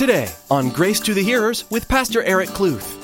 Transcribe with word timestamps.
Today 0.00 0.30
on 0.50 0.70
Grace 0.70 0.98
to 1.00 1.12
the 1.12 1.22
Hearers 1.22 1.70
with 1.70 1.86
Pastor 1.86 2.22
Eric 2.22 2.48
Kluth. 2.48 2.96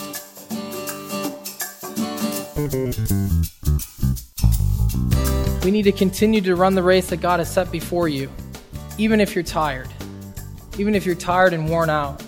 We 5.63 5.71
need 5.71 5.83
to 5.83 5.93
continue 5.93 6.41
to 6.41 6.57
run 6.57 6.75
the 6.75 6.83
race 6.83 7.11
that 7.11 7.19
God 7.19 7.39
has 7.39 7.53
set 7.53 7.71
before 7.71 8.09
you, 8.09 8.31
even 8.97 9.21
if 9.21 9.35
you're 9.35 9.45
tired. 9.45 9.91
Even 10.79 10.95
if 10.95 11.05
you're 11.05 11.15
tired 11.15 11.53
and 11.53 11.69
worn 11.69 11.91
out, 11.91 12.25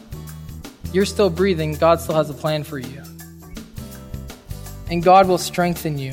you're 0.93 1.07
still 1.07 1.31
breathing, 1.31 1.73
God 1.73 1.99
still 2.03 2.17
has 2.17 2.29
a 2.29 2.35
plan 2.35 2.63
for 2.63 2.79
you. 2.79 3.03
And 4.91 5.03
God 5.03 5.29
will 5.29 5.39
strengthen 5.39 5.97
you. 5.97 6.13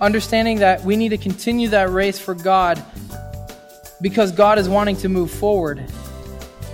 Understanding 0.00 0.58
that 0.58 0.82
we 0.82 0.96
need 0.96 1.10
to 1.10 1.18
continue 1.18 1.68
that 1.68 1.88
race 1.90 2.18
for 2.18 2.34
God 2.34 2.84
because 4.02 4.32
God 4.32 4.58
is 4.58 4.68
wanting 4.68 4.96
to 4.96 5.08
move 5.08 5.30
forward. 5.30 5.88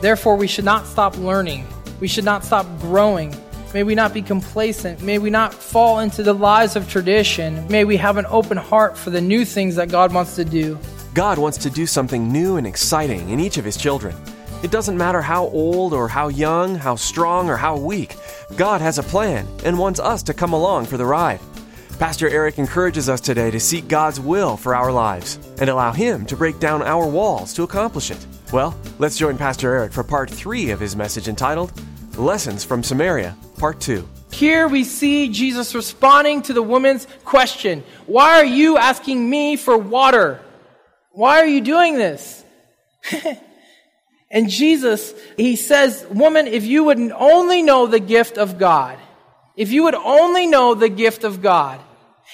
Therefore, 0.05 0.37
we 0.37 0.49
should 0.49 0.67
not 0.67 0.85
stop 0.85 1.17
learning. 1.17 1.67
We 1.99 2.09
should 2.09 2.27
not 2.27 2.45
stop 2.45 2.67
growing. 2.79 3.35
May 3.73 3.85
we 3.85 3.95
not 3.95 4.13
be 4.13 4.21
complacent. 4.21 5.01
May 5.01 5.19
we 5.19 5.31
not 5.31 5.55
fall 5.55 6.01
into 6.01 6.23
the 6.23 6.35
lies 6.35 6.77
of 6.77 6.91
tradition. 6.91 7.67
May 7.69 7.87
we 7.87 7.97
have 7.97 8.19
an 8.19 8.27
open 8.29 8.59
heart 8.59 8.99
for 8.99 9.09
the 9.09 9.23
new 9.23 9.47
things 9.47 9.77
that 9.77 9.89
God 9.89 10.13
wants 10.13 10.37
to 10.37 10.45
do. 10.45 10.79
God 11.15 11.39
wants 11.39 11.57
to 11.57 11.71
do 11.71 11.87
something 11.87 12.31
new 12.31 12.59
and 12.59 12.67
exciting 12.67 13.31
in 13.31 13.41
each 13.41 13.57
of 13.57 13.65
His 13.65 13.79
children. 13.79 14.15
It 14.63 14.71
doesn't 14.71 14.99
matter 14.99 15.23
how 15.23 15.47
old 15.47 15.95
or 15.95 16.07
how 16.07 16.29
young, 16.29 16.75
how 16.75 16.97
strong 16.97 17.49
or 17.49 17.57
how 17.57 17.79
weak, 17.79 18.15
God 18.57 18.83
has 18.83 18.99
a 18.99 19.03
plan 19.03 19.49
and 19.65 19.79
wants 19.79 20.01
us 20.01 20.23
to 20.25 20.35
come 20.35 20.53
along 20.53 20.85
for 20.85 20.99
the 20.99 21.07
ride. 21.07 21.41
Pastor 21.99 22.29
Eric 22.29 22.59
encourages 22.59 23.09
us 23.09 23.23
today 23.23 23.51
to 23.51 23.59
seek 23.59 23.89
God's 23.89 24.21
will 24.21 24.59
for 24.59 24.75
our 24.75 24.93
lives 24.93 25.39
and 25.61 25.71
allow 25.71 25.93
Him 25.93 26.27
to 26.27 26.37
break 26.37 26.61
down 26.61 26.83
our 26.83 27.09
walls 27.09 27.55
to 27.55 27.63
accomplish 27.63 28.11
it. 28.11 28.27
Well, 28.55 28.79
let's 29.01 29.19
join 29.19 29.37
Pastor 29.37 29.75
Eric 29.75 29.93
for 29.93 30.05
part 30.05 30.31
three 30.31 30.71
of 30.71 30.79
his 30.79 30.95
message 30.95 31.27
entitled 31.27 31.73
Lessons 32.17 32.63
from 32.63 32.85
Samaria, 32.85 33.37
Part 33.59 33.81
2. 33.81 34.09
Here 34.31 34.69
we 34.69 34.85
see 34.85 35.29
Jesus 35.31 35.75
responding 35.75 36.41
to 36.43 36.53
the 36.53 36.63
woman's 36.63 37.09
question 37.25 37.83
Why 38.07 38.39
are 38.39 38.45
you 38.45 38.79
asking 38.79 39.29
me 39.29 39.57
for 39.57 39.77
water? 39.77 40.41
Why 41.11 41.41
are 41.41 41.49
you 41.49 41.63
doing 41.63 41.99
this? 41.99 42.45
and 44.31 44.49
Jesus, 44.49 45.15
he 45.37 45.57
says, 45.57 46.07
Woman, 46.09 46.47
if 46.47 46.65
you 46.65 46.85
would 46.85 47.01
only 47.11 47.61
know 47.61 47.89
the 47.89 47.99
gift 47.99 48.39
of 48.39 48.57
God, 48.57 49.01
if 49.57 49.73
you 49.73 49.83
would 49.83 49.97
only 49.97 50.47
know 50.47 50.75
the 50.75 50.89
gift 50.89 51.25
of 51.25 51.43
God, 51.43 51.81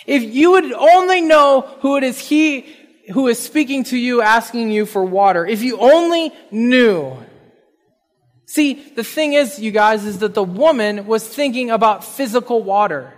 if 0.06 0.22
you 0.22 0.50
would 0.50 0.70
only 0.70 1.22
know 1.22 1.62
who 1.80 1.96
it 1.96 2.04
is 2.04 2.18
He 2.18 2.66
who 3.12 3.28
is 3.28 3.38
speaking 3.38 3.84
to 3.84 3.96
you, 3.96 4.22
asking 4.22 4.70
you 4.70 4.86
for 4.86 5.04
water, 5.04 5.46
if 5.46 5.62
you 5.62 5.78
only 5.78 6.32
knew. 6.50 7.16
See, 8.46 8.74
the 8.74 9.04
thing 9.04 9.32
is, 9.34 9.58
you 9.58 9.70
guys, 9.70 10.04
is 10.04 10.18
that 10.18 10.34
the 10.34 10.42
woman 10.42 11.06
was 11.06 11.26
thinking 11.26 11.70
about 11.70 12.04
physical 12.04 12.62
water. 12.62 13.14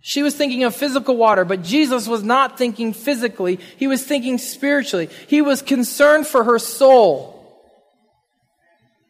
She 0.00 0.22
was 0.22 0.34
thinking 0.34 0.64
of 0.64 0.74
physical 0.74 1.16
water, 1.16 1.44
but 1.44 1.62
Jesus 1.62 2.08
was 2.08 2.24
not 2.24 2.58
thinking 2.58 2.92
physically. 2.92 3.60
He 3.76 3.86
was 3.86 4.02
thinking 4.02 4.38
spiritually. 4.38 5.08
He 5.28 5.42
was 5.42 5.62
concerned 5.62 6.26
for 6.26 6.42
her 6.44 6.58
soul. 6.58 7.38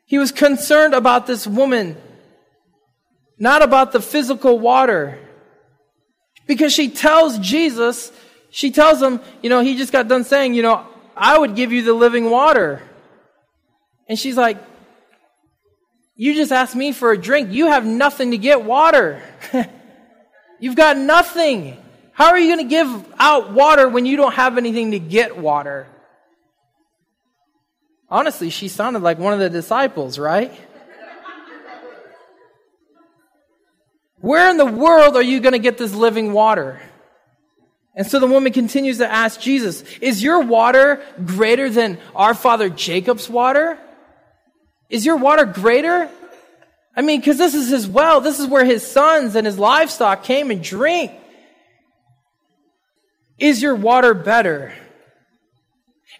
He 0.04 0.18
was 0.18 0.32
concerned 0.32 0.92
about 0.92 1.26
this 1.26 1.46
woman, 1.46 1.96
not 3.38 3.62
about 3.62 3.92
the 3.92 4.00
physical 4.02 4.58
water. 4.58 5.18
Because 6.46 6.74
she 6.74 6.90
tells 6.90 7.38
Jesus, 7.38 8.12
she 8.52 8.70
tells 8.70 9.02
him, 9.02 9.18
you 9.42 9.48
know, 9.48 9.60
he 9.60 9.76
just 9.76 9.92
got 9.92 10.08
done 10.08 10.24
saying, 10.24 10.52
you 10.52 10.62
know, 10.62 10.86
I 11.16 11.36
would 11.38 11.56
give 11.56 11.72
you 11.72 11.82
the 11.82 11.94
living 11.94 12.28
water. 12.30 12.82
And 14.08 14.18
she's 14.18 14.36
like, 14.36 14.58
You 16.16 16.34
just 16.34 16.52
asked 16.52 16.76
me 16.76 16.92
for 16.92 17.12
a 17.12 17.18
drink. 17.18 17.50
You 17.50 17.68
have 17.68 17.86
nothing 17.86 18.32
to 18.32 18.38
get 18.38 18.62
water. 18.62 19.22
You've 20.60 20.76
got 20.76 20.98
nothing. 20.98 21.78
How 22.12 22.28
are 22.28 22.38
you 22.38 22.54
going 22.54 22.68
to 22.68 22.70
give 22.70 23.14
out 23.18 23.52
water 23.52 23.88
when 23.88 24.04
you 24.04 24.18
don't 24.18 24.34
have 24.34 24.58
anything 24.58 24.90
to 24.90 24.98
get 24.98 25.38
water? 25.38 25.86
Honestly, 28.10 28.50
she 28.50 28.68
sounded 28.68 29.02
like 29.02 29.18
one 29.18 29.32
of 29.32 29.38
the 29.38 29.48
disciples, 29.48 30.18
right? 30.18 30.52
Where 34.20 34.50
in 34.50 34.58
the 34.58 34.66
world 34.66 35.16
are 35.16 35.22
you 35.22 35.40
going 35.40 35.54
to 35.54 35.58
get 35.58 35.78
this 35.78 35.94
living 35.94 36.34
water? 36.34 36.82
And 37.94 38.06
so 38.06 38.18
the 38.18 38.26
woman 38.26 38.52
continues 38.52 38.98
to 38.98 39.10
ask 39.10 39.40
Jesus, 39.40 39.82
Is 40.00 40.22
your 40.22 40.40
water 40.40 41.02
greater 41.24 41.68
than 41.68 41.98
our 42.14 42.34
father 42.34 42.68
Jacob's 42.68 43.28
water? 43.28 43.78
Is 44.88 45.04
your 45.04 45.16
water 45.16 45.44
greater? 45.44 46.10
I 46.94 47.02
mean, 47.02 47.20
because 47.20 47.38
this 47.38 47.54
is 47.54 47.68
his 47.68 47.88
well. 47.88 48.20
This 48.20 48.38
is 48.38 48.46
where 48.46 48.64
his 48.64 48.86
sons 48.86 49.34
and 49.34 49.46
his 49.46 49.58
livestock 49.58 50.24
came 50.24 50.50
and 50.50 50.62
drink. 50.62 51.12
Is 53.38 53.62
your 53.62 53.74
water 53.74 54.14
better? 54.14 54.74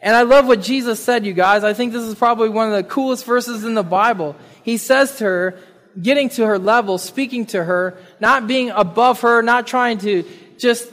And 0.00 0.16
I 0.16 0.22
love 0.22 0.47
what 0.47 0.62
Jesus 0.62 1.03
said, 1.03 1.25
you 1.25 1.33
guys. 1.33 1.62
I 1.62 1.75
think 1.75 1.93
this 1.93 2.03
is 2.03 2.15
probably 2.15 2.49
one 2.49 2.66
of 2.66 2.75
the 2.75 2.83
coolest 2.83 3.25
verses 3.25 3.65
in 3.65 3.75
the 3.75 3.84
Bible. 3.84 4.34
He 4.65 4.77
says 4.77 5.16
to 5.19 5.25
her, 5.25 5.59
getting 6.00 6.28
to 6.31 6.47
her 6.47 6.59
level, 6.59 6.99
speaking 6.99 7.47
to 7.47 7.62
her, 7.62 7.97
not 8.19 8.47
being 8.47 8.71
above 8.71 9.21
her, 9.21 9.43
not 9.43 9.66
trying 9.66 9.99
to 9.99 10.25
just 10.59 10.91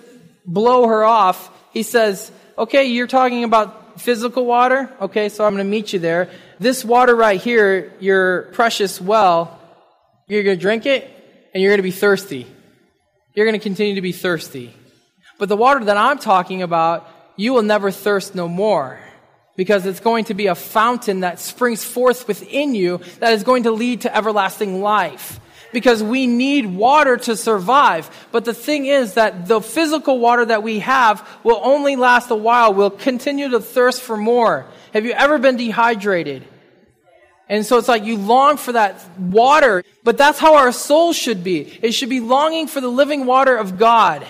blow 0.50 0.88
her 0.88 1.04
off. 1.06 1.52
He 1.72 1.84
says, 1.84 2.32
okay, 2.58 2.86
you're 2.86 3.08
talking 3.08 3.44
about 3.44 4.02
physical 4.02 4.46
water. 4.46 4.92
Okay, 5.00 5.30
so 5.30 5.46
I'm 5.46 5.54
going 5.54 5.66
to 5.66 5.70
meet 5.70 5.94
you 5.94 6.00
there. 6.00 6.30
This 6.60 6.84
water 6.84 7.16
right 7.16 7.40
here, 7.40 7.94
your 8.00 8.44
precious 8.54 9.00
well, 9.00 9.60
you're 10.28 10.44
going 10.44 10.58
to 10.58 10.62
drink 10.62 10.86
it 10.86 11.10
and 11.54 11.62
you're 11.62 11.72
going 11.72 11.80
to 11.80 11.84
be 11.84 11.92
thirsty. 11.92 12.48
You're 13.34 13.46
going 13.46 13.60
to 13.60 13.64
continue 13.64 13.96
to 13.96 14.02
be 14.02 14.12
thirsty. 14.12 14.74
But 15.38 15.50
the 15.50 15.56
water 15.56 15.86
that 15.86 15.96
I'm 15.96 16.20
talking 16.20 16.62
about, 16.62 17.08
you 17.38 17.54
will 17.54 17.62
never 17.62 17.92
thirst 17.92 18.36
no 18.36 18.48
more 18.48 19.00
because 19.56 19.86
it's 19.86 20.00
going 20.00 20.26
to 20.26 20.34
be 20.34 20.48
a 20.48 20.56
fountain 20.56 21.22
that 21.22 21.40
springs 21.40 21.84
forth 21.84 22.28
within 22.28 22.76
you 22.76 23.02
that 23.20 23.34
is 23.34 23.44
going 23.44 23.64
to 23.64 23.72
lead 23.72 24.02
to 24.02 24.16
everlasting 24.16 24.81
life. 24.81 25.40
Because 25.72 26.02
we 26.02 26.25
need 26.25 26.66
water 26.66 27.18
to 27.18 27.35
survive. 27.35 28.28
But 28.31 28.46
the 28.46 28.53
thing 28.53 28.88
is 28.88 29.13
that 29.13 29.47
the 29.47 29.62
physical 29.62 30.19
water 30.19 30.46
that 30.46 30.63
we 30.63 30.80
have 30.80 31.28
will 31.44 31.62
only 31.63 31.96
last 31.96 32.31
a 32.31 32.35
while. 32.35 32.74
We'll 32.74 32.90
continue 32.90 33.50
to 33.50 33.59
thirst 33.59 34.02
for 34.02 34.18
more. 34.18 34.66
Have 34.94 35.06
you 35.06 35.12
ever 35.12 35.38
been 35.38 35.57
dehydrated? 35.57 36.44
And 37.47 37.66
so 37.66 37.80
it's 37.80 37.88
like 37.88 38.03
you 38.03 38.16
long 38.18 38.57
for 38.57 38.74
that 38.74 39.03
water, 39.18 39.84
but 40.03 40.18
that's 40.18 40.38
how 40.38 40.56
our 40.56 40.72
soul 40.72 41.13
should 41.13 41.44
be. 41.44 41.80
It 41.81 41.94
should 41.94 42.09
be 42.09 42.19
longing 42.19 42.68
for 42.68 42.80
the 42.80 42.88
living 42.88 43.25
water 43.25 43.57
of 43.57 43.80
God. 43.80 44.25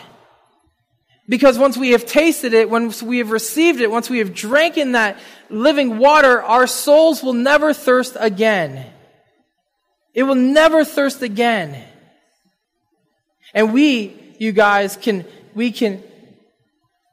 Because 1.27 1.59
once 1.59 1.77
we 1.77 1.91
have 1.91 2.05
tasted 2.05 2.53
it, 2.53 2.69
once 2.69 3.03
we 3.03 3.19
have 3.19 3.29
received 3.29 3.81
it, 3.81 3.91
once 3.91 4.09
we 4.09 4.17
have 4.19 4.33
drank 4.33 4.77
in 4.77 4.93
that 4.93 5.19
living 5.49 5.99
water, 5.99 6.41
our 6.41 6.65
souls 6.65 7.21
will 7.21 7.33
never 7.33 7.73
thirst 7.73 8.17
again. 8.19 8.85
It 10.19 10.23
will 10.23 10.35
never 10.35 10.83
thirst 10.83 11.21
again. 11.21 11.81
And 13.53 13.73
we, 13.73 14.35
you 14.37 14.51
guys, 14.51 14.97
can, 14.97 15.23
we 15.55 15.71
can 15.71 16.03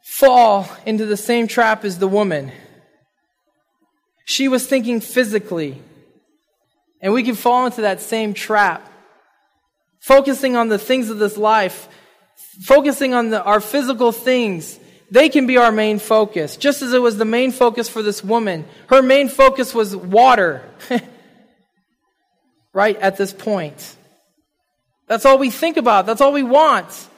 fall 0.02 0.68
into 0.84 1.06
the 1.06 1.16
same 1.16 1.46
trap 1.46 1.84
as 1.84 2.00
the 2.00 2.08
woman. 2.08 2.50
She 4.24 4.48
was 4.48 4.66
thinking 4.66 5.00
physically. 5.00 5.80
And 7.00 7.12
we 7.12 7.22
can 7.22 7.36
fall 7.36 7.66
into 7.66 7.82
that 7.82 8.00
same 8.00 8.34
trap. 8.34 8.90
Focusing 10.00 10.56
on 10.56 10.68
the 10.68 10.76
things 10.76 11.08
of 11.08 11.18
this 11.18 11.36
life, 11.36 11.88
focusing 12.62 13.14
on 13.14 13.30
the, 13.30 13.40
our 13.40 13.60
physical 13.60 14.10
things, 14.10 14.80
they 15.12 15.28
can 15.28 15.46
be 15.46 15.58
our 15.58 15.70
main 15.70 16.00
focus. 16.00 16.56
Just 16.56 16.82
as 16.82 16.92
it 16.92 17.00
was 17.00 17.18
the 17.18 17.24
main 17.24 17.52
focus 17.52 17.88
for 17.88 18.02
this 18.02 18.24
woman. 18.24 18.64
Her 18.88 19.00
main 19.00 19.28
focus 19.28 19.72
was 19.72 19.94
water. 19.94 20.68
right 22.76 22.98
at 22.98 23.16
this 23.16 23.32
point. 23.32 23.96
That's 25.06 25.24
all 25.24 25.38
we 25.38 25.48
think 25.48 25.78
about. 25.78 26.04
That's 26.04 26.20
all 26.20 26.34
we 26.34 26.42
want. 26.42 27.08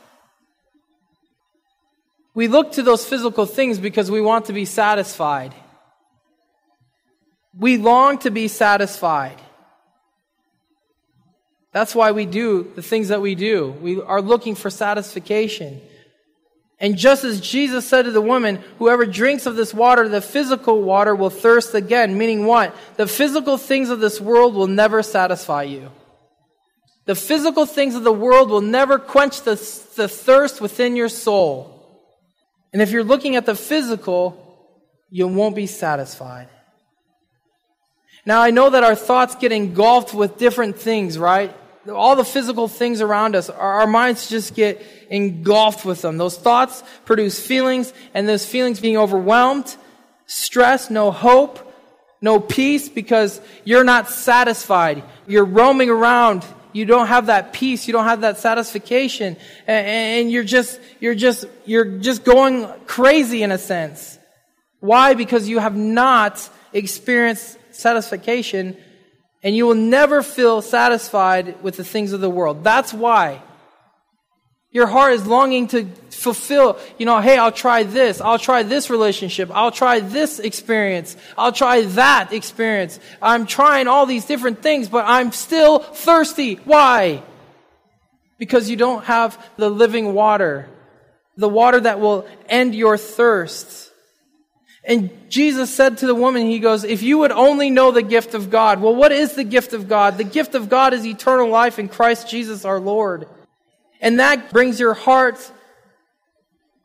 We 2.33 2.47
look 2.47 2.71
to 2.73 2.83
those 2.85 3.05
physical 3.05 3.45
things 3.45 3.81
because 3.81 4.09
we 4.09 4.21
want 4.21 4.45
to 4.45 4.53
be 4.53 4.65
satisfied. 4.65 5.53
We 7.59 7.77
long 7.77 8.19
to 8.19 8.31
be 8.31 8.47
satisfied. 8.47 9.41
That's 11.73 11.93
why 11.93 12.13
we 12.13 12.25
do 12.25 12.71
the 12.77 12.83
things 12.83 13.09
that 13.09 13.21
we 13.21 13.35
do. 13.35 13.75
We 13.83 14.01
are 14.01 14.23
looking 14.23 14.55
for 14.55 14.71
satisfaction. 14.71 15.81
And 16.81 16.97
just 16.97 17.25
as 17.25 17.41
Jesus 17.41 17.89
said 17.89 18.05
to 18.05 18.13
the 18.13 18.21
woman, 18.21 18.63
whoever 18.79 19.05
drinks 19.05 19.47
of 19.47 19.57
this 19.57 19.75
water, 19.75 20.09
the 20.09 20.21
physical 20.21 20.83
water, 20.83 21.15
will 21.15 21.31
thirst 21.31 21.75
again. 21.75 22.17
Meaning 22.17 22.47
what? 22.47 22.75
The 22.97 23.09
physical 23.09 23.59
things 23.59 23.91
of 23.91 23.99
this 23.99 24.21
world 24.21 24.55
will 24.55 24.69
never 24.69 25.03
satisfy 25.03 25.65
you. 25.65 25.91
The 27.07 27.17
physical 27.17 27.67
things 27.67 27.95
of 27.95 28.05
the 28.05 28.13
world 28.13 28.51
will 28.51 28.61
never 28.61 28.99
quench 28.99 29.43
the, 29.43 29.55
the 29.97 30.09
thirst 30.09 30.61
within 30.61 30.95
your 30.95 31.09
soul. 31.09 31.75
And 32.73 32.81
if 32.81 32.91
you're 32.91 33.03
looking 33.03 33.35
at 33.35 33.47
the 33.47 33.55
physical, 33.55 34.45
you 35.11 35.27
won't 35.27 35.57
be 35.57 35.67
satisfied. 35.67 36.49
Now, 38.27 38.43
I 38.43 38.51
know 38.51 38.71
that 38.71 38.85
our 38.85 38.95
thoughts 38.95 39.35
get 39.37 39.53
engulfed 39.53 40.13
with 40.13 40.37
different 40.37 40.79
things, 40.79 41.19
right? 41.19 41.57
All 41.91 42.17
the 42.17 42.25
physical 42.25 42.69
things 42.69 43.01
around 43.01 43.37
us, 43.37 43.51
our, 43.51 43.81
our 43.81 43.87
minds 43.87 44.29
just 44.29 44.55
get 44.55 44.85
engulfed 45.11 45.85
with 45.85 46.03
them. 46.03 46.19
Those 46.19 46.37
thoughts 46.37 46.83
produce 47.05 47.45
feelings, 47.45 47.93
and 48.15 48.29
those 48.29 48.45
feelings 48.47 48.81
being 48.81 48.97
overwhelmed, 48.97 49.77
stress, 50.27 50.91
no 50.91 51.11
hope, 51.11 51.65
no 52.21 52.41
peace 52.41 52.89
because 52.89 53.41
you're 53.65 53.85
not 53.85 54.11
satisfied. 54.11 55.05
You're 55.27 55.45
roaming 55.45 55.89
around. 55.91 56.45
You 56.73 56.85
don't 56.85 57.07
have 57.07 57.27
that 57.27 57.53
peace. 57.53 57.87
You 57.87 57.93
don't 57.93 58.05
have 58.05 58.23
that 58.23 58.39
satisfaction. 58.39 59.37
And, 59.67 60.31
you're 60.31 60.45
just, 60.45 60.81
you're 61.01 61.15
just, 61.15 61.45
you're 61.65 61.99
just 61.99 62.25
going 62.25 62.69
crazy 62.87 63.43
in 63.43 63.53
a 63.53 63.59
sense. 63.59 64.19
Why? 64.81 65.15
Because 65.15 65.49
you 65.49 65.59
have 65.59 65.77
not 65.77 66.49
experienced 66.73 67.57
satisfaction 67.71 68.77
and 69.43 69.55
you 69.55 69.67
will 69.67 69.75
never 69.75 70.23
feel 70.23 70.63
satisfied 70.63 71.63
with 71.63 71.77
the 71.77 71.85
things 71.85 72.13
of 72.13 72.21
the 72.21 72.31
world. 72.31 72.65
That's 72.65 72.93
why. 72.93 73.43
Your 74.71 74.87
heart 74.87 75.15
is 75.15 75.27
longing 75.27 75.69
to 75.69 75.87
fulfill, 76.11 76.79
you 76.99 77.07
know, 77.07 77.21
hey, 77.21 77.39
I'll 77.39 77.53
try 77.53 77.85
this. 77.85 78.21
I'll 78.21 78.39
try 78.39 78.63
this 78.63 78.91
relationship. 78.91 79.51
I'll 79.55 79.71
try 79.71 80.01
this 80.01 80.39
experience. 80.39 81.17
I'll 81.39 81.53
try 81.53 81.83
that 81.83 82.33
experience. 82.33 83.01
I'm 83.23 83.47
trying 83.47 83.89
all 83.89 84.05
these 84.05 84.27
different 84.27 84.63
things, 84.63 84.89
but 84.89 85.05
I'm 85.07 85.33
still 85.33 85.79
thirsty. 85.79 86.57
Why? 86.65 87.23
Because 88.39 88.69
you 88.69 88.77
don't 88.77 89.05
have 89.05 89.43
the 89.57 89.71
living 89.71 90.13
water, 90.13 90.69
the 91.37 91.49
water 91.49 91.81
that 91.81 91.99
will 91.99 92.27
end 92.49 92.75
your 92.75 92.99
thirst. 92.99 93.88
And 94.85 95.11
Jesus 95.29 95.75
said 95.75 95.99
to 95.99 96.07
the 96.07 96.15
woman, 96.15 96.47
He 96.47 96.59
goes, 96.59 96.85
If 96.85 97.03
you 97.03 97.19
would 97.19 97.33
only 97.33 97.71
know 97.71 97.91
the 97.91 98.03
gift 98.03 98.35
of 98.35 98.51
God. 98.51 98.81
Well, 98.81 98.95
what 98.95 99.13
is 99.13 99.35
the 99.35 99.45
gift 99.45 99.73
of 99.73 99.89
God? 99.89 100.19
The 100.19 100.25
gift 100.25 100.55
of 100.55 100.69
God 100.69 100.95
is 100.95 101.05
eternal 101.05 101.49
life 101.49 101.79
in 101.79 101.89
Christ 101.89 102.29
Jesus 102.29 102.65
our 102.65 102.81
Lord. 102.81 103.29
And 104.01 104.21
that 104.21 104.51
brings 104.51 104.79
your 104.79 104.95
heart 104.95 105.53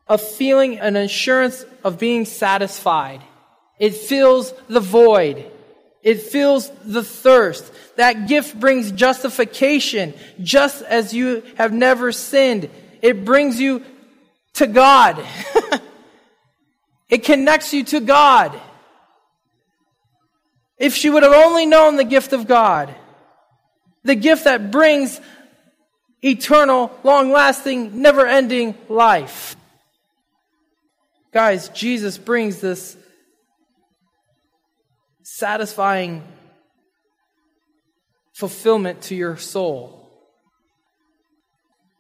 a 0.07 0.17
feeling, 0.17 0.79
an 0.79 0.95
assurance 0.95 1.65
of 1.83 1.99
being 1.99 2.25
satisfied. 2.25 3.21
It 3.79 3.95
fills 3.95 4.53
the 4.67 4.79
void. 4.79 5.49
It 6.01 6.21
fills 6.21 6.69
the 6.83 7.03
thirst. 7.03 7.71
That 7.95 8.27
gift 8.27 8.59
brings 8.59 8.91
justification, 8.91 10.13
just 10.41 10.81
as 10.81 11.13
you 11.13 11.43
have 11.55 11.71
never 11.71 12.11
sinned. 12.11 12.69
It 13.01 13.23
brings 13.23 13.59
you 13.59 13.83
to 14.53 14.67
God. 14.67 15.23
it 17.13 17.23
connects 17.23 17.75
you 17.75 17.83
to 17.83 17.99
God. 17.99 18.59
If 20.79 20.95
she 20.95 21.11
would 21.11 21.21
have 21.21 21.31
only 21.31 21.67
known 21.67 21.95
the 21.95 22.03
gift 22.03 22.33
of 22.33 22.47
God, 22.47 22.91
the 24.03 24.15
gift 24.15 24.45
that 24.45 24.71
brings 24.71 25.21
eternal, 26.23 26.91
long 27.03 27.31
lasting, 27.31 28.01
never 28.01 28.25
ending 28.25 28.75
life. 28.89 29.55
Guys, 31.31 31.69
Jesus 31.69 32.17
brings 32.17 32.59
this 32.59 32.97
satisfying 35.21 36.23
fulfillment 38.33 39.03
to 39.03 39.15
your 39.15 39.37
soul. 39.37 40.09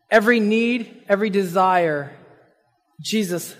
Every 0.09 0.39
need, 0.39 1.03
every 1.07 1.29
desire, 1.29 2.17
Jesus 2.99 3.55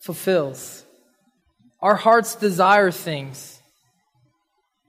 fulfills. 0.00 0.84
Our 1.80 1.94
hearts 1.94 2.34
desire 2.34 2.90
things. 2.90 3.60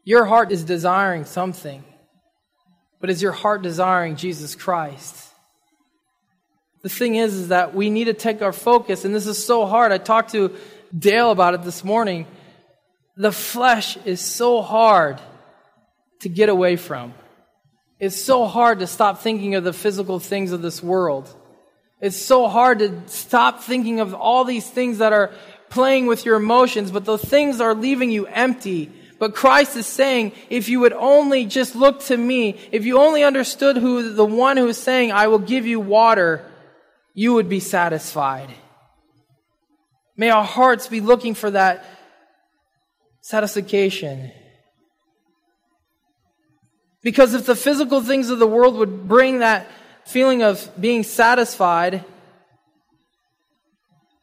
Your 0.03 0.25
heart 0.25 0.51
is 0.51 0.63
desiring 0.63 1.25
something. 1.25 1.83
But 2.99 3.09
is 3.09 3.21
your 3.21 3.31
heart 3.31 3.61
desiring 3.61 4.15
Jesus 4.15 4.55
Christ? 4.55 5.15
The 6.81 6.89
thing 6.89 7.15
is, 7.15 7.33
is 7.33 7.47
that 7.49 7.75
we 7.75 7.89
need 7.89 8.05
to 8.05 8.13
take 8.13 8.41
our 8.41 8.53
focus, 8.53 9.05
and 9.05 9.13
this 9.13 9.27
is 9.27 9.43
so 9.43 9.65
hard. 9.65 9.91
I 9.91 9.97
talked 9.97 10.31
to 10.31 10.55
Dale 10.97 11.31
about 11.31 11.53
it 11.53 11.63
this 11.63 11.83
morning. 11.83 12.25
The 13.17 13.31
flesh 13.31 13.97
is 14.05 14.21
so 14.21 14.61
hard 14.61 15.19
to 16.21 16.29
get 16.29 16.49
away 16.49 16.77
from. 16.77 17.13
It's 17.99 18.21
so 18.21 18.45
hard 18.45 18.79
to 18.79 18.87
stop 18.87 19.19
thinking 19.19 19.55
of 19.55 19.65
the 19.65 19.73
physical 19.73 20.19
things 20.19 20.53
of 20.53 20.61
this 20.61 20.81
world. 20.81 21.33
It's 22.01 22.21
so 22.21 22.47
hard 22.47 22.79
to 22.79 23.01
stop 23.07 23.61
thinking 23.61 23.99
of 23.99 24.13
all 24.13 24.45
these 24.45 24.69
things 24.69 24.99
that 24.99 25.13
are 25.13 25.31
playing 25.69 26.07
with 26.07 26.25
your 26.25 26.37
emotions, 26.37 26.91
but 26.91 27.05
those 27.05 27.23
things 27.23 27.61
are 27.61 27.75
leaving 27.75 28.09
you 28.09 28.25
empty 28.27 28.91
but 29.19 29.35
Christ 29.35 29.75
is 29.75 29.85
saying, 29.85 30.31
if 30.49 30.69
you 30.69 30.79
would 30.79 30.93
only 30.93 31.45
just 31.45 31.75
look 31.75 32.01
to 32.05 32.15
me, 32.15 32.57
if 32.71 32.85
you 32.85 32.97
only 32.97 33.23
understood 33.23 33.75
who 33.75 34.13
the 34.13 34.25
one 34.25 34.55
who 34.55 34.67
is 34.69 34.77
saying, 34.77 35.11
I 35.11 35.27
will 35.27 35.39
give 35.39 35.67
you 35.67 35.81
water, 35.81 36.49
you 37.13 37.33
would 37.33 37.49
be 37.49 37.59
satisfied. 37.59 38.49
May 40.15 40.29
our 40.29 40.45
hearts 40.45 40.87
be 40.87 41.01
looking 41.01 41.33
for 41.33 41.51
that 41.51 41.85
satisfaction. 43.19 44.31
Because 47.01 47.33
if 47.33 47.45
the 47.45 47.55
physical 47.55 48.01
things 48.01 48.29
of 48.29 48.39
the 48.39 48.47
world 48.47 48.75
would 48.75 49.07
bring 49.07 49.39
that 49.39 49.67
feeling 50.09 50.41
of 50.41 50.69
being 50.79 51.03
satisfied, 51.03 52.03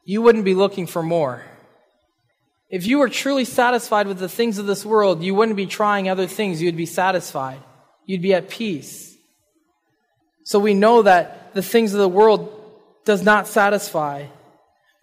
you 0.04 0.20
wouldn't 0.20 0.44
be 0.44 0.54
looking 0.54 0.86
for 0.86 1.02
more. 1.02 1.44
If 2.68 2.86
you 2.86 2.98
were 2.98 3.08
truly 3.08 3.44
satisfied 3.44 4.08
with 4.08 4.18
the 4.18 4.28
things 4.28 4.58
of 4.58 4.66
this 4.66 4.84
world, 4.84 5.22
you 5.22 5.34
wouldn't 5.34 5.56
be 5.56 5.66
trying 5.66 6.08
other 6.08 6.26
things. 6.26 6.60
You'd 6.60 6.76
be 6.76 6.86
satisfied. 6.86 7.60
You'd 8.04 8.22
be 8.22 8.34
at 8.34 8.48
peace. 8.48 9.16
So 10.42 10.58
we 10.58 10.74
know 10.74 11.02
that 11.02 11.54
the 11.54 11.62
things 11.62 11.94
of 11.94 12.00
the 12.00 12.08
world 12.08 12.52
does 13.04 13.22
not 13.22 13.46
satisfy. 13.46 14.26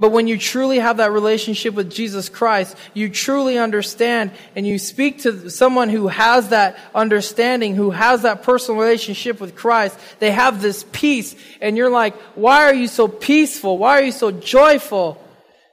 But 0.03 0.11
when 0.11 0.27
you 0.27 0.37
truly 0.37 0.79
have 0.79 0.97
that 0.97 1.13
relationship 1.13 1.75
with 1.75 1.89
Jesus 1.89 2.27
Christ, 2.27 2.75
you 2.93 3.07
truly 3.07 3.57
understand 3.57 4.31
and 4.53 4.67
you 4.67 4.77
speak 4.77 5.19
to 5.19 5.49
someone 5.49 5.87
who 5.87 6.09
has 6.09 6.49
that 6.49 6.77
understanding, 6.93 7.73
who 7.73 7.89
has 7.91 8.23
that 8.23 8.43
personal 8.43 8.81
relationship 8.81 9.39
with 9.39 9.55
Christ, 9.55 9.97
they 10.19 10.31
have 10.31 10.61
this 10.61 10.83
peace 10.91 11.37
and 11.61 11.77
you're 11.77 11.89
like, 11.89 12.17
why 12.35 12.63
are 12.63 12.73
you 12.73 12.87
so 12.87 13.07
peaceful? 13.07 13.77
Why 13.77 14.01
are 14.01 14.03
you 14.03 14.11
so 14.11 14.29
joyful? 14.29 15.25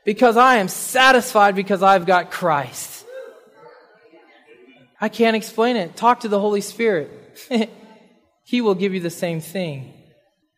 Because 0.05 0.37
I 0.37 0.59
am 0.59 0.69
satisfied 0.69 1.57
because 1.57 1.83
I've 1.83 2.07
got 2.07 2.31
Christ. 2.31 3.05
I 5.01 5.09
can't 5.09 5.35
explain 5.35 5.75
it. 5.75 5.97
Talk 5.97 6.21
to 6.21 6.29
the 6.29 6.39
Holy 6.39 6.61
Spirit. 6.61 7.11
he 8.45 8.61
will 8.61 8.77
give 8.77 8.95
you 8.95 9.01
the 9.01 9.11
same 9.11 9.41
thing. 9.41 9.93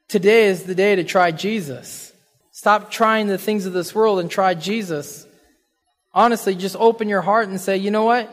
Today 0.09 0.49
is 0.49 0.65
the 0.65 0.75
day 0.75 0.95
to 0.97 1.05
try 1.05 1.31
Jesus. 1.31 2.12
Stop 2.63 2.93
trying 2.93 3.27
the 3.27 3.39
things 3.39 3.67
of 3.67 3.73
this 3.73 3.93
world 3.93 4.21
and 4.21 4.31
try 4.31 4.55
Jesus. 4.55 5.27
Honestly, 6.15 6.55
just 6.55 6.77
open 6.79 7.09
your 7.09 7.21
heart 7.21 7.49
and 7.49 7.61
say, 7.61 7.77
you 7.77 7.91
know 7.91 8.05
what? 8.05 8.33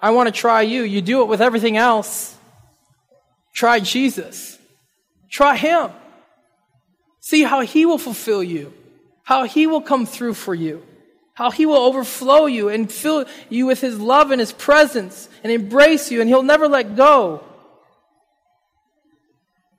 I 0.00 0.10
want 0.10 0.28
to 0.28 0.32
try 0.32 0.62
you. 0.62 0.84
You 0.84 1.02
do 1.02 1.22
it 1.22 1.24
with 1.24 1.42
everything 1.42 1.76
else. 1.76 2.36
Try 3.52 3.80
Jesus. 3.80 4.60
Try 5.28 5.56
Him. 5.56 5.90
See 7.18 7.42
how 7.42 7.62
He 7.62 7.84
will 7.84 7.98
fulfill 7.98 8.44
you 8.44 8.72
how 9.24 9.42
He 9.42 9.66
will 9.66 9.80
come 9.80 10.06
through 10.06 10.34
for 10.34 10.54
you, 10.54 10.80
how 11.32 11.50
He 11.50 11.66
will 11.66 11.78
overflow 11.78 12.46
you 12.46 12.68
and 12.68 12.88
fill 12.92 13.24
you 13.48 13.66
with 13.66 13.80
His 13.80 13.98
love 13.98 14.30
and 14.30 14.38
His 14.38 14.52
presence 14.52 15.28
and 15.42 15.50
embrace 15.50 16.12
you, 16.12 16.20
and 16.20 16.30
He'll 16.30 16.44
never 16.44 16.68
let 16.68 16.94
go. 16.94 17.42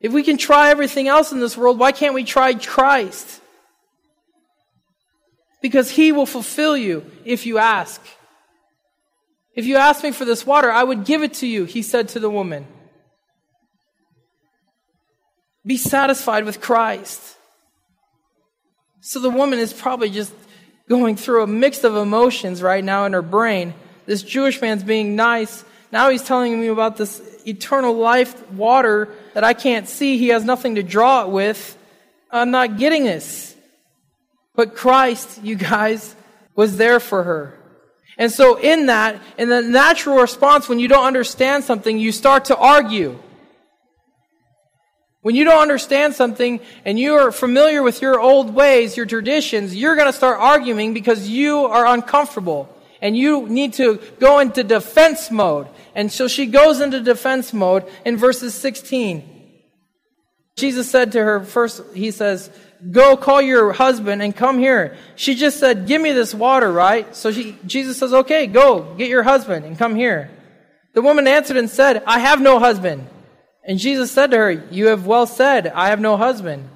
If 0.01 0.11
we 0.11 0.21
can 0.21 0.37
try 0.37 0.69
everything 0.69 1.07
else 1.07 1.31
in 1.31 1.39
this 1.39 1.55
world, 1.55 1.79
why 1.79 1.93
can't 1.93 2.13
we 2.13 2.25
try 2.25 2.55
Christ? 2.55 3.39
Because 5.65 5.89
He 5.89 6.11
will 6.11 6.27
fulfill 6.27 6.77
you 6.77 7.03
if 7.23 7.47
you 7.47 7.57
ask. 7.57 7.99
If 9.55 9.65
you 9.65 9.77
ask 9.77 10.03
me 10.03 10.11
for 10.11 10.23
this 10.23 10.45
water, 10.45 10.69
I 10.69 10.83
would 10.83 11.05
give 11.05 11.23
it 11.23 11.33
to 11.41 11.47
you, 11.47 11.65
he 11.65 11.81
said 11.81 12.09
to 12.09 12.19
the 12.19 12.29
woman. 12.29 12.67
Be 15.65 15.77
satisfied 15.77 16.45
with 16.45 16.61
Christ. 16.61 17.19
So 19.01 19.19
the 19.19 19.31
woman 19.31 19.57
is 19.57 19.73
probably 19.73 20.11
just 20.11 20.35
going 20.87 21.15
through 21.15 21.41
a 21.41 21.47
mix 21.47 21.83
of 21.83 21.95
emotions 21.95 22.61
right 22.61 22.83
now 22.83 23.05
in 23.05 23.13
her 23.13 23.23
brain. 23.23 23.73
This 24.05 24.21
Jewish 24.21 24.61
man's 24.61 24.83
being 24.83 25.15
nice. 25.15 25.65
Now 25.91 26.11
he's 26.11 26.21
telling 26.21 26.61
me 26.61 26.67
about 26.67 26.95
this 26.95 27.19
eternal 27.47 27.95
life 27.95 28.51
water 28.51 29.09
that 29.33 29.43
I 29.43 29.55
can't 29.55 29.89
see. 29.89 30.19
He 30.19 30.27
has 30.27 30.45
nothing 30.45 30.75
to 30.75 30.83
draw 30.83 31.23
it 31.23 31.29
with. 31.29 31.75
I'm 32.29 32.51
not 32.51 32.77
getting 32.77 33.03
this. 33.03 33.54
But 34.55 34.75
Christ, 34.75 35.43
you 35.43 35.55
guys, 35.55 36.15
was 36.55 36.77
there 36.77 36.99
for 36.99 37.23
her. 37.23 37.59
And 38.17 38.31
so 38.31 38.57
in 38.57 38.85
that, 38.85 39.21
in 39.37 39.49
the 39.49 39.61
natural 39.61 40.17
response 40.17 40.69
when 40.69 40.79
you 40.79 40.87
don't 40.87 41.05
understand 41.05 41.65
something, 41.65 41.99
you 41.99 42.11
start 42.11 42.45
to 42.45 42.55
argue. 42.57 43.19
When 45.21 45.35
you 45.35 45.43
don't 45.43 45.61
understand 45.61 46.13
something 46.13 46.61
and 46.85 46.97
you 46.97 47.15
are 47.15 47.31
familiar 47.31 47.83
with 47.83 48.01
your 48.01 48.19
old 48.19 48.53
ways, 48.53 48.95
your 48.95 49.05
traditions, 49.05 49.75
you're 49.75 49.95
going 49.95 50.07
to 50.07 50.13
start 50.13 50.39
arguing 50.39 50.93
because 50.93 51.27
you 51.27 51.65
are 51.65 51.85
uncomfortable. 51.87 52.69
and 53.01 53.15
you 53.15 53.47
need 53.47 53.73
to 53.73 53.99
go 54.19 54.39
into 54.39 54.63
defense 54.63 55.29
mode. 55.29 55.67
And 55.93 56.11
so 56.11 56.27
she 56.27 56.45
goes 56.47 56.81
into 56.81 57.01
defense 57.01 57.53
mode 57.53 57.85
in 58.03 58.17
verses 58.17 58.55
16. 58.55 59.31
Jesus 60.55 60.89
said 60.89 61.11
to 61.11 61.23
her 61.23 61.41
first, 61.41 61.83
he 61.93 62.11
says, 62.11 62.49
go 62.91 63.17
call 63.17 63.41
your 63.41 63.71
husband 63.73 64.21
and 64.21 64.35
come 64.35 64.59
here. 64.59 64.97
She 65.15 65.35
just 65.35 65.59
said, 65.59 65.87
give 65.87 66.01
me 66.01 66.11
this 66.11 66.33
water, 66.33 66.71
right? 66.71 67.15
So 67.15 67.31
she, 67.31 67.57
Jesus 67.65 67.97
says, 67.97 68.13
okay, 68.13 68.47
go 68.47 68.93
get 68.95 69.09
your 69.09 69.23
husband 69.23 69.65
and 69.65 69.77
come 69.77 69.95
here. 69.95 70.29
The 70.93 71.01
woman 71.01 71.27
answered 71.27 71.57
and 71.57 71.69
said, 71.69 72.03
I 72.05 72.19
have 72.19 72.41
no 72.41 72.59
husband. 72.59 73.07
And 73.63 73.79
Jesus 73.79 74.11
said 74.11 74.31
to 74.31 74.37
her, 74.37 74.51
you 74.51 74.87
have 74.87 75.05
well 75.05 75.25
said, 75.25 75.67
I 75.67 75.89
have 75.89 75.99
no 75.99 76.17
husband. 76.17 76.69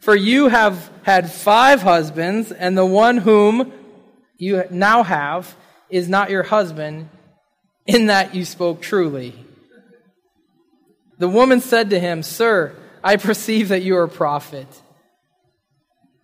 For 0.00 0.14
you 0.14 0.48
have 0.48 0.90
had 1.02 1.32
five 1.32 1.82
husbands 1.82 2.52
and 2.52 2.76
the 2.76 2.84
one 2.84 3.16
whom 3.16 3.72
you 4.36 4.64
now 4.70 5.02
have 5.02 5.56
is 5.88 6.08
not 6.08 6.30
your 6.30 6.42
husband 6.42 7.08
in 7.86 8.06
that 8.06 8.34
you 8.34 8.44
spoke 8.44 8.82
truly. 8.82 9.34
The 11.18 11.28
woman 11.28 11.60
said 11.60 11.90
to 11.90 12.00
him, 12.00 12.22
Sir, 12.22 12.74
I 13.02 13.16
perceive 13.16 13.68
that 13.68 13.82
you 13.82 13.96
are 13.96 14.04
a 14.04 14.08
prophet. 14.08 14.66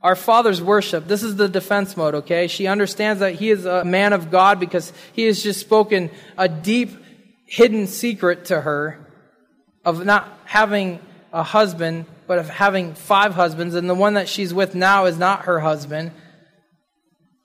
Our 0.03 0.17
father's 0.17 0.63
worship, 0.63 1.07
this 1.07 1.23
is 1.23 1.37
the 1.37 1.49
defense 1.49 1.97
mode, 1.97 2.15
okay? 2.15 2.47
She 2.47 2.67
understands 2.67 3.21
that 3.21 3.35
he 3.35 3.51
is 3.51 3.67
a 3.67 3.85
man 3.85 4.15
of 4.15 4.31
God 4.31 4.59
because 4.59 4.93
he 5.13 5.25
has 5.25 5.43
just 5.43 5.61
spoken 5.61 6.11
a 6.39 6.49
deep, 6.49 6.91
hidden 7.45 7.87
secret 7.87 8.47
to 8.47 8.63
her 8.63 9.07
of 9.85 10.05
not 10.05 10.27
having 10.45 11.01
a 11.33 11.43
husband, 11.43 12.07
but 12.27 12.39
of 12.39 12.49
having 12.49 12.95
five 12.95 13.35
husbands, 13.35 13.75
and 13.75 13.91
the 13.91 13.95
one 13.95 14.15
that 14.15 14.29
she's 14.29 14.55
with 14.55 14.75
now 14.75 15.05
is 15.05 15.19
not 15.19 15.45
her 15.45 15.61
husband. 15.61 16.13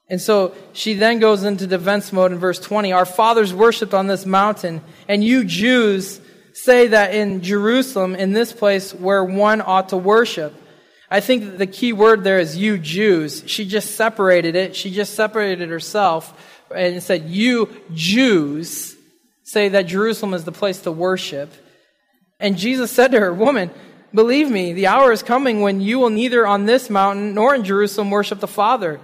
And 0.08 0.22
so 0.22 0.54
she 0.74 0.94
then 0.94 1.20
goes 1.20 1.44
into 1.44 1.68
defense 1.68 2.14
mode 2.14 2.32
in 2.32 2.38
verse 2.38 2.60
20. 2.60 2.94
Our 2.94 3.06
fathers 3.06 3.54
worshiped 3.54 3.94
on 3.94 4.08
this 4.08 4.26
mountain, 4.26 4.82
and 5.08 5.24
you 5.24 5.44
Jews 5.44 6.22
say 6.54 6.88
that 6.88 7.14
in 7.14 7.42
Jerusalem, 7.42 8.16
in 8.16 8.32
this 8.32 8.54
place 8.54 8.94
where 8.94 9.24
one 9.24 9.62
ought 9.62 9.90
to 9.90 9.98
worship. 9.98 10.54
I 11.10 11.20
think 11.20 11.58
the 11.58 11.68
key 11.68 11.94
word 11.94 12.24
there 12.24 12.40
is 12.40 12.58
you 12.58 12.78
Jews. 12.78 13.44
She 13.46 13.66
just 13.66 13.96
separated 13.96 14.56
it. 14.56 14.76
She 14.76 14.92
just 14.92 15.14
separated 15.14 15.70
herself 15.70 16.34
and 16.74 17.02
said, 17.02 17.30
You 17.30 17.70
Jews 17.94 18.96
say 19.44 19.70
that 19.70 19.84
Jerusalem 19.84 20.34
is 20.34 20.44
the 20.44 20.52
place 20.52 20.82
to 20.82 20.92
worship. 20.92 21.54
And 22.40 22.58
Jesus 22.58 22.92
said 22.92 23.12
to 23.12 23.20
her, 23.20 23.34
Woman, 23.34 23.72
believe 24.14 24.50
me, 24.50 24.74
the 24.74 24.88
hour 24.88 25.12
is 25.12 25.22
coming 25.24 25.62
when 25.62 25.80
you 25.80 26.00
will 26.00 26.10
neither 26.10 26.46
on 26.46 26.66
this 26.66 26.90
mountain 26.90 27.36
nor 27.36 27.54
in 27.54 27.64
Jerusalem 27.64 28.10
worship 28.10 28.40
the 28.40 28.48
Father. 28.48 29.00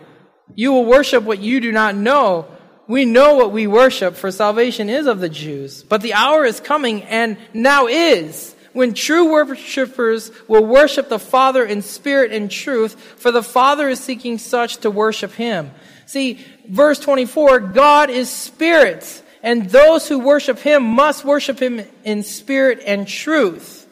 You 0.56 0.72
will 0.72 0.86
worship 0.86 1.24
what 1.24 1.40
you 1.40 1.62
do 1.62 1.72
not 1.72 1.96
know 1.96 2.48
we 2.92 3.06
know 3.06 3.36
what 3.36 3.54
we 3.54 3.68
worship, 3.68 4.16
for 4.16 4.32
salvation 4.32 4.90
is 4.90 5.08
of 5.08 5.22
the 5.22 5.30
Jews. 5.30 5.82
But 5.82 6.02
the 6.02 6.14
hour 6.14 6.44
is 6.44 6.60
coming, 6.60 7.04
and 7.04 7.38
now 7.54 7.88
is, 7.88 8.54
when 8.74 8.94
true 8.94 9.32
worshippers 9.32 10.32
will 10.48 10.66
worship 10.66 11.10
the 11.10 11.20
Father 11.20 11.66
in 11.66 11.82
spirit 11.82 12.32
and 12.32 12.50
truth, 12.50 12.96
for 12.96 13.32
the 13.32 13.44
Father 13.44 13.90
is 13.90 14.00
seeking 14.00 14.38
such 14.38 14.78
to 14.78 14.92
worship 14.92 15.34
him. 15.34 15.72
See, 16.06 16.40
verse 16.68 17.00
24, 17.00 17.60
God 17.60 18.10
is 18.10 18.30
spirit, 18.30 19.24
and 19.44 19.70
those 19.70 20.08
who 20.08 20.20
worship 20.20 20.60
him 20.60 20.84
must 20.84 21.26
worship 21.26 21.62
him 21.62 21.82
in 22.04 22.24
spirit 22.24 22.82
and 22.86 23.08
truth. 23.08 23.88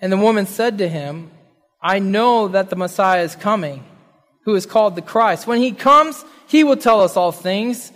And 0.00 0.12
the 0.12 0.16
woman 0.16 0.46
said 0.46 0.78
to 0.78 0.88
him, 0.88 1.30
I 1.80 1.98
know 1.98 2.48
that 2.48 2.70
the 2.70 2.76
Messiah 2.76 3.22
is 3.22 3.36
coming, 3.36 3.84
who 4.44 4.54
is 4.54 4.66
called 4.66 4.96
the 4.96 5.02
Christ. 5.02 5.46
When 5.46 5.60
he 5.60 5.72
comes, 5.72 6.24
he 6.48 6.64
will 6.64 6.76
tell 6.76 7.00
us 7.00 7.16
all 7.16 7.32
things. 7.32 7.92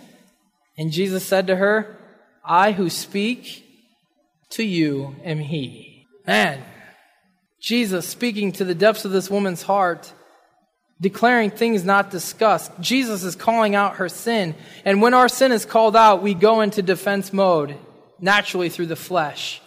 And 0.77 0.91
Jesus 0.91 1.25
said 1.25 1.47
to 1.47 1.55
her, 1.55 1.97
I 2.43 2.71
who 2.71 2.89
speak 2.89 3.70
to 4.51 4.63
you 4.63 5.15
am 5.23 5.39
he. 5.39 6.07
Man, 6.25 6.63
Jesus 7.59 8.07
speaking 8.07 8.51
to 8.53 8.65
the 8.65 8.75
depths 8.75 9.05
of 9.05 9.11
this 9.11 9.29
woman's 9.29 9.61
heart, 9.61 10.11
declaring 10.99 11.51
things 11.51 11.83
not 11.83 12.11
discussed. 12.11 12.71
Jesus 12.79 13.23
is 13.23 13.35
calling 13.35 13.75
out 13.75 13.97
her 13.97 14.09
sin. 14.09 14.55
And 14.85 15.01
when 15.01 15.13
our 15.13 15.29
sin 15.29 15.51
is 15.51 15.65
called 15.65 15.95
out, 15.95 16.21
we 16.21 16.33
go 16.33 16.61
into 16.61 16.81
defense 16.81 17.33
mode, 17.33 17.77
naturally 18.19 18.69
through 18.69 18.87
the 18.87 18.95
flesh. 18.95 19.61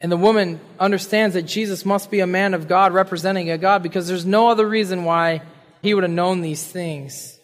And 0.00 0.10
the 0.10 0.16
woman 0.16 0.60
understands 0.78 1.34
that 1.34 1.42
Jesus 1.42 1.84
must 1.84 2.10
be 2.10 2.20
a 2.20 2.26
man 2.26 2.54
of 2.54 2.68
God 2.68 2.94
representing 2.94 3.50
a 3.50 3.58
God 3.58 3.82
because 3.82 4.08
there's 4.08 4.24
no 4.24 4.48
other 4.48 4.66
reason 4.66 5.04
why 5.04 5.42
he 5.82 5.94
would 5.94 6.04
have 6.04 6.12
known 6.12 6.40
these 6.40 6.64
things. 6.64 7.38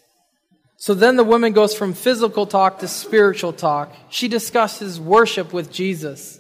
So 0.76 0.95
then 0.95 1.16
the 1.16 1.25
woman 1.25 1.52
goes 1.52 1.75
from 1.75 1.95
physical 1.95 2.47
talk 2.47 2.80
to 2.80 2.88
spiritual 2.88 3.52
talk. 3.52 3.95
She 4.11 4.28
discusses 4.28 5.00
worship 5.00 5.52
with 5.52 5.73
Jesus. 5.73 6.38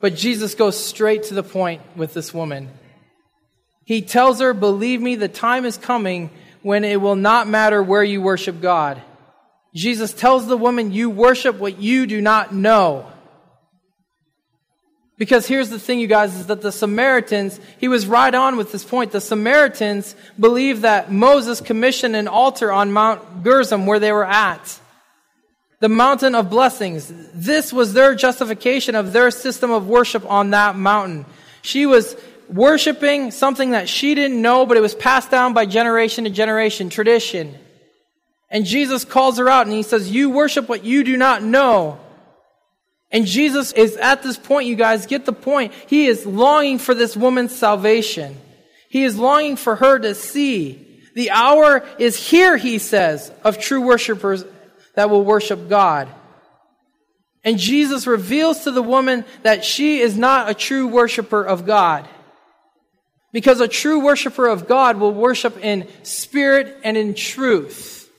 But 0.00 0.14
Jesus 0.14 0.54
goes 0.54 0.82
straight 0.82 1.24
to 1.24 1.34
the 1.34 1.42
point 1.42 1.82
with 1.96 2.14
this 2.14 2.32
woman. 2.34 2.70
He 3.84 4.02
tells 4.02 4.40
her, 4.40 4.54
Believe 4.54 5.00
me, 5.00 5.16
the 5.16 5.28
time 5.28 5.64
is 5.64 5.76
coming 5.76 6.30
when 6.62 6.84
it 6.84 7.00
will 7.00 7.16
not 7.16 7.48
matter 7.48 7.82
where 7.82 8.04
you 8.04 8.20
worship 8.22 8.60
God. 8.60 9.02
Jesus 9.74 10.12
tells 10.12 10.46
the 10.46 10.56
woman, 10.56 10.92
You 10.92 11.10
worship 11.10 11.56
what 11.56 11.80
you 11.80 12.06
do 12.06 12.20
not 12.20 12.54
know. 12.54 13.10
Because 15.20 15.46
here's 15.46 15.68
the 15.68 15.78
thing, 15.78 16.00
you 16.00 16.06
guys, 16.06 16.34
is 16.34 16.46
that 16.46 16.62
the 16.62 16.72
Samaritans, 16.72 17.60
he 17.76 17.88
was 17.88 18.06
right 18.06 18.34
on 18.34 18.56
with 18.56 18.72
this 18.72 18.84
point. 18.84 19.12
The 19.12 19.20
Samaritans 19.20 20.16
believed 20.38 20.80
that 20.80 21.12
Moses 21.12 21.60
commissioned 21.60 22.16
an 22.16 22.26
altar 22.26 22.72
on 22.72 22.90
Mount 22.90 23.44
Gerizim 23.44 23.84
where 23.84 23.98
they 23.98 24.12
were 24.12 24.24
at. 24.24 24.80
The 25.80 25.90
mountain 25.90 26.34
of 26.34 26.48
blessings. 26.48 27.12
This 27.34 27.70
was 27.70 27.92
their 27.92 28.14
justification 28.14 28.94
of 28.94 29.12
their 29.12 29.30
system 29.30 29.70
of 29.70 29.86
worship 29.86 30.24
on 30.24 30.50
that 30.50 30.74
mountain. 30.74 31.26
She 31.60 31.84
was 31.84 32.16
worshiping 32.48 33.30
something 33.30 33.72
that 33.72 33.90
she 33.90 34.14
didn't 34.14 34.40
know, 34.40 34.64
but 34.64 34.78
it 34.78 34.80
was 34.80 34.94
passed 34.94 35.30
down 35.30 35.52
by 35.52 35.66
generation 35.66 36.24
to 36.24 36.30
generation, 36.30 36.88
tradition. 36.88 37.58
And 38.48 38.64
Jesus 38.64 39.04
calls 39.04 39.36
her 39.36 39.50
out 39.50 39.66
and 39.66 39.76
he 39.76 39.82
says, 39.82 40.10
You 40.10 40.30
worship 40.30 40.66
what 40.66 40.82
you 40.82 41.04
do 41.04 41.18
not 41.18 41.42
know. 41.42 42.00
And 43.12 43.26
Jesus 43.26 43.72
is 43.72 43.96
at 43.96 44.22
this 44.22 44.36
point, 44.36 44.68
you 44.68 44.76
guys 44.76 45.06
get 45.06 45.24
the 45.24 45.32
point. 45.32 45.72
He 45.88 46.06
is 46.06 46.24
longing 46.24 46.78
for 46.78 46.94
this 46.94 47.16
woman's 47.16 47.54
salvation. 47.54 48.36
He 48.88 49.04
is 49.04 49.18
longing 49.18 49.56
for 49.56 49.76
her 49.76 49.98
to 49.98 50.14
see. 50.14 50.86
The 51.14 51.30
hour 51.30 51.84
is 51.98 52.30
here, 52.30 52.56
he 52.56 52.78
says, 52.78 53.32
of 53.44 53.58
true 53.58 53.80
worshipers 53.80 54.44
that 54.94 55.10
will 55.10 55.24
worship 55.24 55.68
God. 55.68 56.08
And 57.42 57.58
Jesus 57.58 58.06
reveals 58.06 58.64
to 58.64 58.70
the 58.70 58.82
woman 58.82 59.24
that 59.42 59.64
she 59.64 60.00
is 60.00 60.16
not 60.16 60.50
a 60.50 60.54
true 60.54 60.86
worshiper 60.86 61.42
of 61.42 61.66
God. 61.66 62.08
Because 63.32 63.60
a 63.60 63.68
true 63.68 64.00
worshiper 64.00 64.46
of 64.46 64.68
God 64.68 64.98
will 64.98 65.14
worship 65.14 65.64
in 65.64 65.88
spirit 66.02 66.76
and 66.84 66.96
in 66.96 67.14
truth. 67.14 68.10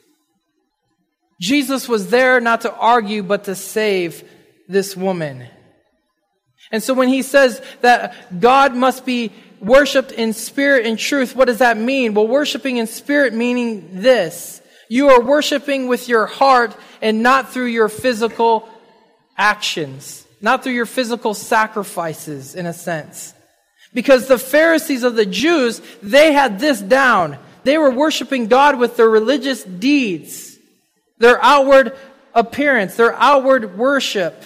Jesus 1.40 1.88
was 1.88 2.10
there 2.10 2.40
not 2.40 2.62
to 2.62 2.74
argue, 2.74 3.24
but 3.24 3.46
to 3.46 3.56
save 3.56 4.24
this 4.72 4.96
woman. 4.96 5.48
And 6.72 6.82
so 6.82 6.94
when 6.94 7.10
he 7.10 7.22
says 7.22 7.62
that 7.82 8.40
God 8.40 8.76
must 8.76 9.06
be 9.06 9.32
worshiped 9.60 10.12
in 10.12 10.34
spirit 10.34 10.86
and 10.86 10.98
truth, 10.98 11.36
what 11.36 11.46
does 11.46 11.60
that 11.60 11.78
mean? 11.78 12.14
Well, 12.14 12.28
worshiping 12.28 12.78
in 12.78 12.88
spirit 12.88 13.34
meaning 13.34 14.02
this. 14.02 14.62
You 14.90 15.10
are 15.10 15.22
worshiping 15.22 15.88
with 15.88 16.10
your 16.10 16.26
heart 16.26 16.76
and 17.02 17.24
not 17.24 17.52
through 17.52 17.68
your 17.68 17.90
physical 17.90 18.68
actions, 19.38 20.26
not 20.42 20.64
through 20.64 20.74
your 20.74 20.86
physical 20.86 21.34
sacrifices, 21.34 22.56
in 22.56 22.66
a 22.66 22.74
sense. 22.74 23.34
Because 23.94 24.28
the 24.28 24.38
Pharisees 24.38 25.04
of 25.04 25.16
the 25.16 25.26
Jews, 25.26 25.82
they 26.02 26.34
had 26.34 26.60
this 26.60 26.82
down. 26.82 27.38
They 27.64 27.78
were 27.78 27.92
worshiping 27.92 28.48
God 28.48 28.80
with 28.80 28.98
their 28.98 29.10
religious 29.10 29.64
deeds, 29.64 30.58
their 31.20 31.42
outward 31.44 31.98
appearance, 32.34 32.96
their 32.96 33.14
outward 33.16 33.78
worship. 33.78 34.44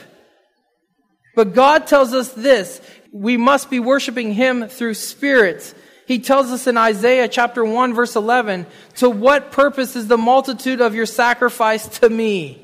But 1.35 1.53
God 1.53 1.87
tells 1.87 2.13
us 2.13 2.31
this 2.31 2.81
we 3.11 3.37
must 3.37 3.69
be 3.69 3.79
worshiping 3.79 4.33
Him 4.33 4.67
through 4.67 4.95
spirit. 4.95 5.73
He 6.07 6.19
tells 6.19 6.51
us 6.51 6.67
in 6.67 6.77
Isaiah 6.77 7.27
chapter 7.27 7.63
1 7.63 7.93
verse 7.93 8.15
11, 8.15 8.65
to 8.95 9.09
what 9.09 9.51
purpose 9.51 9.95
is 9.95 10.07
the 10.07 10.17
multitude 10.17 10.81
of 10.81 10.95
your 10.95 11.05
sacrifice 11.05 11.87
to 11.99 12.09
me? 12.09 12.61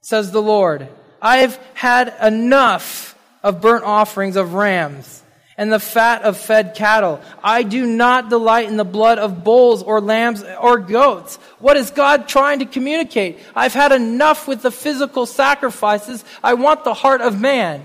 Says 0.00 0.32
the 0.32 0.42
Lord. 0.42 0.88
I've 1.22 1.56
had 1.74 2.14
enough 2.22 3.16
of 3.42 3.60
burnt 3.60 3.84
offerings 3.84 4.36
of 4.36 4.54
rams 4.54 5.22
and 5.60 5.70
the 5.70 5.78
fat 5.78 6.22
of 6.22 6.38
fed 6.38 6.74
cattle. 6.74 7.20
I 7.44 7.64
do 7.64 7.84
not 7.84 8.30
delight 8.30 8.68
in 8.68 8.78
the 8.78 8.84
blood 8.84 9.18
of 9.18 9.44
bulls 9.44 9.82
or 9.82 10.00
lambs 10.00 10.42
or 10.58 10.78
goats. 10.78 11.36
What 11.58 11.76
is 11.76 11.90
God 11.90 12.26
trying 12.26 12.60
to 12.60 12.64
communicate? 12.64 13.38
I've 13.54 13.74
had 13.74 13.92
enough 13.92 14.48
with 14.48 14.62
the 14.62 14.70
physical 14.70 15.26
sacrifices. 15.26 16.24
I 16.42 16.54
want 16.54 16.84
the 16.84 16.94
heart 16.94 17.20
of 17.20 17.38
man. 17.38 17.84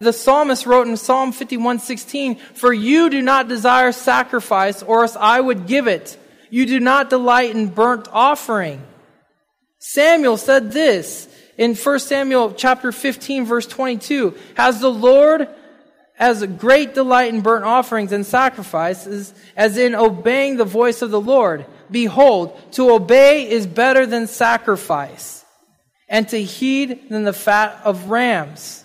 The 0.00 0.12
psalmist 0.12 0.66
wrote 0.66 0.86
in 0.86 0.98
Psalm 0.98 1.32
51:16, 1.32 2.36
"For 2.52 2.74
you 2.74 3.08
do 3.08 3.22
not 3.22 3.48
desire 3.48 3.90
sacrifice, 3.90 4.82
or 4.82 5.00
else 5.00 5.16
I 5.18 5.40
would 5.40 5.66
give 5.66 5.86
it. 5.86 6.18
You 6.50 6.66
do 6.66 6.78
not 6.78 7.08
delight 7.08 7.54
in 7.54 7.68
burnt 7.68 8.06
offering. 8.12 8.82
Samuel 9.78 10.36
said 10.36 10.72
this 10.72 11.26
in 11.56 11.74
1 11.74 12.06
Samuel 12.06 12.52
chapter 12.52 12.92
15 12.92 13.46
verse 13.46 13.66
22. 13.66 14.34
Has 14.56 14.80
the 14.80 14.90
Lord 14.90 15.48
as 16.18 16.42
a 16.42 16.46
great 16.46 16.94
delight 16.94 17.32
in 17.32 17.40
burnt 17.40 17.64
offerings 17.64 18.12
and 18.12 18.24
sacrifices 18.24 19.34
as 19.56 19.76
in 19.76 19.94
obeying 19.94 20.56
the 20.56 20.64
voice 20.64 21.02
of 21.02 21.10
the 21.10 21.20
Lord. 21.20 21.66
Behold, 21.90 22.56
to 22.72 22.90
obey 22.90 23.50
is 23.50 23.66
better 23.66 24.06
than 24.06 24.26
sacrifice 24.26 25.44
and 26.08 26.28
to 26.28 26.40
heed 26.40 27.08
than 27.08 27.24
the 27.24 27.32
fat 27.32 27.80
of 27.84 28.10
rams. 28.10 28.84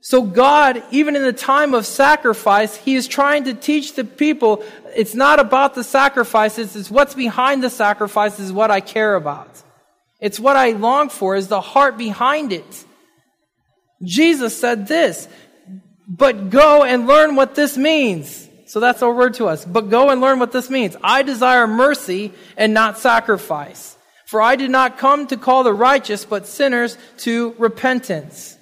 So 0.00 0.22
God, 0.22 0.84
even 0.92 1.16
in 1.16 1.22
the 1.22 1.32
time 1.32 1.74
of 1.74 1.84
sacrifice, 1.84 2.76
He 2.76 2.94
is 2.94 3.08
trying 3.08 3.44
to 3.44 3.54
teach 3.54 3.94
the 3.94 4.04
people 4.04 4.64
it's 4.94 5.16
not 5.16 5.40
about 5.40 5.74
the 5.74 5.82
sacrifices, 5.82 6.76
it's 6.76 6.90
what's 6.90 7.14
behind 7.14 7.62
the 7.62 7.70
sacrifices 7.70 8.52
what 8.52 8.70
I 8.70 8.80
care 8.80 9.16
about. 9.16 9.50
It's 10.20 10.40
what 10.40 10.56
I 10.56 10.70
long 10.70 11.08
for, 11.08 11.34
is 11.34 11.48
the 11.48 11.60
heart 11.60 11.98
behind 11.98 12.52
it. 12.52 12.84
Jesus 14.02 14.58
said 14.58 14.86
this, 14.86 15.28
but 16.06 16.50
go 16.50 16.84
and 16.84 17.06
learn 17.06 17.36
what 17.36 17.54
this 17.54 17.76
means. 17.76 18.48
So 18.66 18.80
that's 18.80 19.02
our 19.02 19.12
word 19.12 19.34
to 19.34 19.46
us. 19.46 19.64
But 19.64 19.90
go 19.90 20.10
and 20.10 20.20
learn 20.20 20.38
what 20.38 20.52
this 20.52 20.70
means. 20.70 20.96
I 21.02 21.22
desire 21.22 21.66
mercy 21.66 22.32
and 22.56 22.74
not 22.74 22.98
sacrifice. 22.98 23.96
For 24.26 24.42
I 24.42 24.56
did 24.56 24.70
not 24.70 24.98
come 24.98 25.28
to 25.28 25.36
call 25.36 25.62
the 25.62 25.72
righteous, 25.72 26.24
but 26.24 26.48
sinners 26.48 26.98
to 27.18 27.54
repentance. 27.58 28.56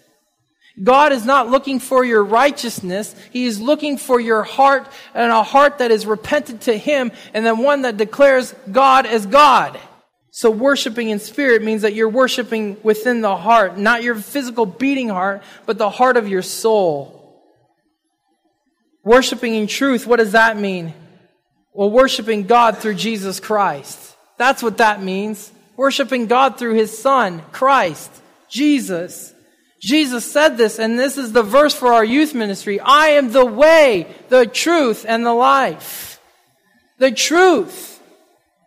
God 0.82 1.12
is 1.12 1.24
not 1.24 1.48
looking 1.48 1.78
for 1.78 2.04
your 2.04 2.24
righteousness. 2.24 3.14
He 3.30 3.46
is 3.46 3.60
looking 3.60 3.96
for 3.96 4.20
your 4.20 4.42
heart 4.42 4.88
and 5.14 5.30
a 5.30 5.42
heart 5.42 5.78
that 5.78 5.90
is 5.90 6.04
repentant 6.04 6.62
to 6.62 6.76
Him 6.76 7.12
and 7.32 7.46
then 7.46 7.58
one 7.58 7.82
that 7.82 7.96
declares 7.96 8.54
God 8.70 9.06
as 9.06 9.24
God. 9.24 9.78
So 10.32 10.50
worshiping 10.50 11.10
in 11.10 11.20
spirit 11.20 11.62
means 11.62 11.82
that 11.82 11.94
you're 11.94 12.08
worshiping 12.08 12.76
within 12.82 13.20
the 13.20 13.36
heart, 13.36 13.78
not 13.78 14.02
your 14.02 14.16
physical 14.16 14.66
beating 14.66 15.08
heart, 15.08 15.44
but 15.64 15.78
the 15.78 15.90
heart 15.90 16.16
of 16.16 16.28
your 16.28 16.42
soul. 16.42 17.13
Worshiping 19.04 19.54
in 19.54 19.66
truth, 19.66 20.06
what 20.06 20.16
does 20.16 20.32
that 20.32 20.56
mean? 20.56 20.94
Well, 21.72 21.90
worshiping 21.90 22.44
God 22.44 22.78
through 22.78 22.94
Jesus 22.94 23.40
Christ. 23.40 24.16
That's 24.38 24.62
what 24.62 24.78
that 24.78 25.02
means. 25.02 25.52
Worshiping 25.76 26.26
God 26.26 26.58
through 26.58 26.74
His 26.74 26.96
Son, 26.96 27.42
Christ, 27.52 28.10
Jesus. 28.48 29.32
Jesus 29.80 30.30
said 30.30 30.56
this, 30.56 30.78
and 30.78 30.98
this 30.98 31.18
is 31.18 31.32
the 31.32 31.42
verse 31.42 31.74
for 31.74 31.92
our 31.92 32.04
youth 32.04 32.32
ministry. 32.32 32.80
I 32.80 33.08
am 33.08 33.32
the 33.32 33.44
way, 33.44 34.06
the 34.28 34.46
truth, 34.46 35.04
and 35.06 35.26
the 35.26 35.34
life. 35.34 36.18
The 36.98 37.10
truth. 37.10 38.00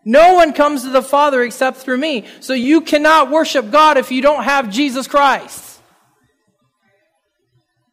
No 0.05 0.35
one 0.35 0.53
comes 0.53 0.83
to 0.83 0.89
the 0.89 1.01
Father 1.01 1.41
except 1.41 1.77
through 1.77 1.97
me. 1.97 2.25
So 2.39 2.53
you 2.53 2.81
cannot 2.81 3.31
worship 3.31 3.71
God 3.71 3.97
if 3.97 4.11
you 4.11 4.21
don't 4.21 4.43
have 4.43 4.69
Jesus 4.69 5.07
Christ. 5.07 5.81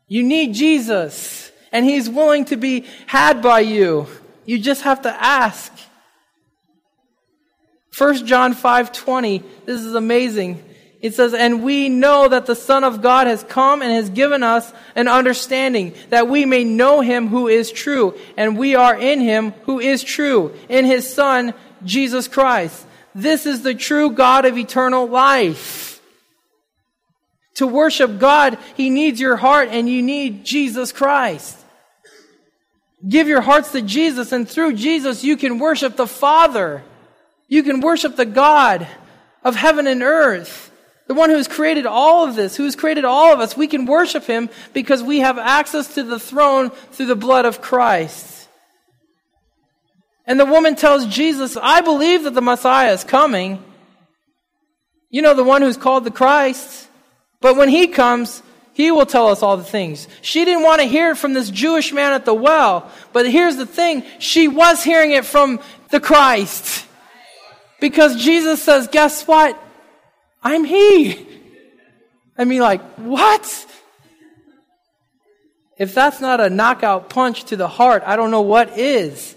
You 0.07 0.23
need 0.23 0.55
Jesus, 0.55 1.51
and 1.75 1.85
He's 1.85 2.09
willing 2.09 2.47
to 2.47 2.57
be 2.57 2.87
had 3.07 3.43
by 3.43 3.61
you. 3.61 4.07
You 4.47 4.59
just 4.59 4.83
have 4.83 5.03
to 5.03 5.11
ask. 5.11 5.73
1 7.99 8.27
John 8.27 8.55
5:20 8.55 9.43
This 9.67 9.83
is 9.83 9.95
amazing. 9.95 10.65
It 11.01 11.15
says, 11.15 11.35
And 11.35 11.63
we 11.63 11.91
know 11.91 12.29
that 12.29 12.47
the 12.47 12.57
Son 12.57 12.83
of 12.83 13.03
God 13.03 13.27
has 13.27 13.45
come 13.45 13.83
and 13.83 13.93
has 13.93 14.09
given 14.09 14.43
us 14.43 14.73
an 14.95 15.07
understanding 15.07 15.93
that 16.09 16.29
we 16.29 16.47
may 16.47 16.65
know 16.65 17.03
him 17.03 17.29
who 17.29 17.47
is 17.47 17.71
true. 17.71 18.19
And 18.39 18.57
we 18.57 18.75
are 18.75 18.97
in 18.97 19.21
him 19.21 19.51
who 19.65 19.81
is 19.81 20.03
true, 20.03 20.55
in 20.71 20.87
his 20.87 21.13
Son, 21.13 21.53
Jesus 21.85 22.27
Christ. 22.27 22.87
This 23.15 23.45
is 23.45 23.61
the 23.61 23.75
true 23.75 24.13
God 24.13 24.47
of 24.47 24.57
eternal 24.57 25.07
life. 25.07 26.01
To 27.57 27.67
worship 27.67 28.19
God, 28.19 28.57
he 28.75 28.89
needs 28.89 29.21
your 29.21 29.37
heart 29.37 29.69
and 29.71 29.91
you 29.91 30.03
need 30.03 30.45
Jesus 30.45 30.91
Christ. 30.91 31.64
Give 33.07 33.29
your 33.29 33.43
hearts 33.43 33.73
to 33.73 33.83
Jesus, 33.83 34.33
and 34.33 34.49
through 34.49 34.75
Jesus, 34.75 35.25
you 35.25 35.37
can 35.37 35.59
worship 35.59 35.97
the 35.97 36.07
Father. 36.07 36.83
You 37.49 37.63
can 37.63 37.81
worship 37.81 38.17
the 38.17 38.25
God 38.25 38.87
of 39.43 39.57
heaven 39.57 39.87
and 39.87 40.03
earth. 40.03 40.71
The 41.07 41.15
one 41.15 41.29
who 41.29 41.37
has 41.37 41.49
created 41.49 41.85
all 41.85 42.27
of 42.27 42.35
this, 42.35 42.57
who 42.57 42.65
has 42.65 42.75
created 42.75 43.05
all 43.05 43.33
of 43.33 43.41
us, 43.41 43.57
we 43.57 43.67
can 43.67 43.85
worship 43.85 44.25
him 44.25 44.49
because 44.73 45.03
we 45.03 45.19
have 45.21 45.37
access 45.37 45.95
to 45.97 46.03
the 46.03 46.19
throne 46.19 46.71
through 46.71 47.07
the 47.07 47.17
blood 47.17 47.45
of 47.45 47.61
Christ. 47.61 48.49
And 50.27 50.41
the 50.41 50.47
woman 50.47 50.75
tells 50.75 51.07
Jesus, 51.07 51.59
I 51.61 51.83
believe 51.83 52.23
that 52.23 52.33
the 52.33 52.41
Messiah 52.41 52.93
is 52.93 53.05
coming. 53.05 53.63
You 55.11 55.21
know, 55.21 55.35
the 55.35 55.45
one 55.45 55.61
who's 55.61 55.77
called 55.77 56.05
the 56.05 56.11
Christ. 56.11 56.89
But 57.43 57.57
when 57.57 57.69
he 57.69 57.89
comes, 57.89 58.43
he 58.75 58.91
will 58.91 59.07
tell 59.07 59.29
us 59.29 59.43
all 59.43 59.57
the 59.57 59.65
things. 59.65 60.09
She 60.21 60.45
didn't 60.45 60.65
want 60.65 60.83
to 60.83 60.87
hear 60.87 61.13
it 61.13 61.17
from 61.17 61.33
this 61.33 61.49
Jewish 61.49 61.93
man 61.93 62.13
at 62.13 62.25
the 62.25 62.35
well. 62.35 62.91
But 63.13 63.31
here's 63.31 63.57
the 63.57 63.67
thing. 63.67 64.03
She 64.19 64.49
was 64.49 64.83
hearing 64.83 65.13
it 65.13 65.25
from 65.25 65.61
the 65.91 66.01
Christ. 66.01 66.85
Because 67.81 68.23
Jesus 68.23 68.63
says, 68.63 68.89
guess 68.89 69.27
what? 69.27 69.59
I'm 70.43 70.65
he. 70.65 71.27
I 72.37 72.45
mean, 72.45 72.61
like, 72.61 72.83
what? 72.97 73.67
If 75.79 75.95
that's 75.95 76.21
not 76.21 76.41
a 76.41 76.51
knockout 76.51 77.09
punch 77.09 77.45
to 77.45 77.57
the 77.57 77.69
heart, 77.69 78.03
I 78.05 78.17
don't 78.17 78.33
know 78.33 78.43
what 78.43 78.77
is. 78.77 79.37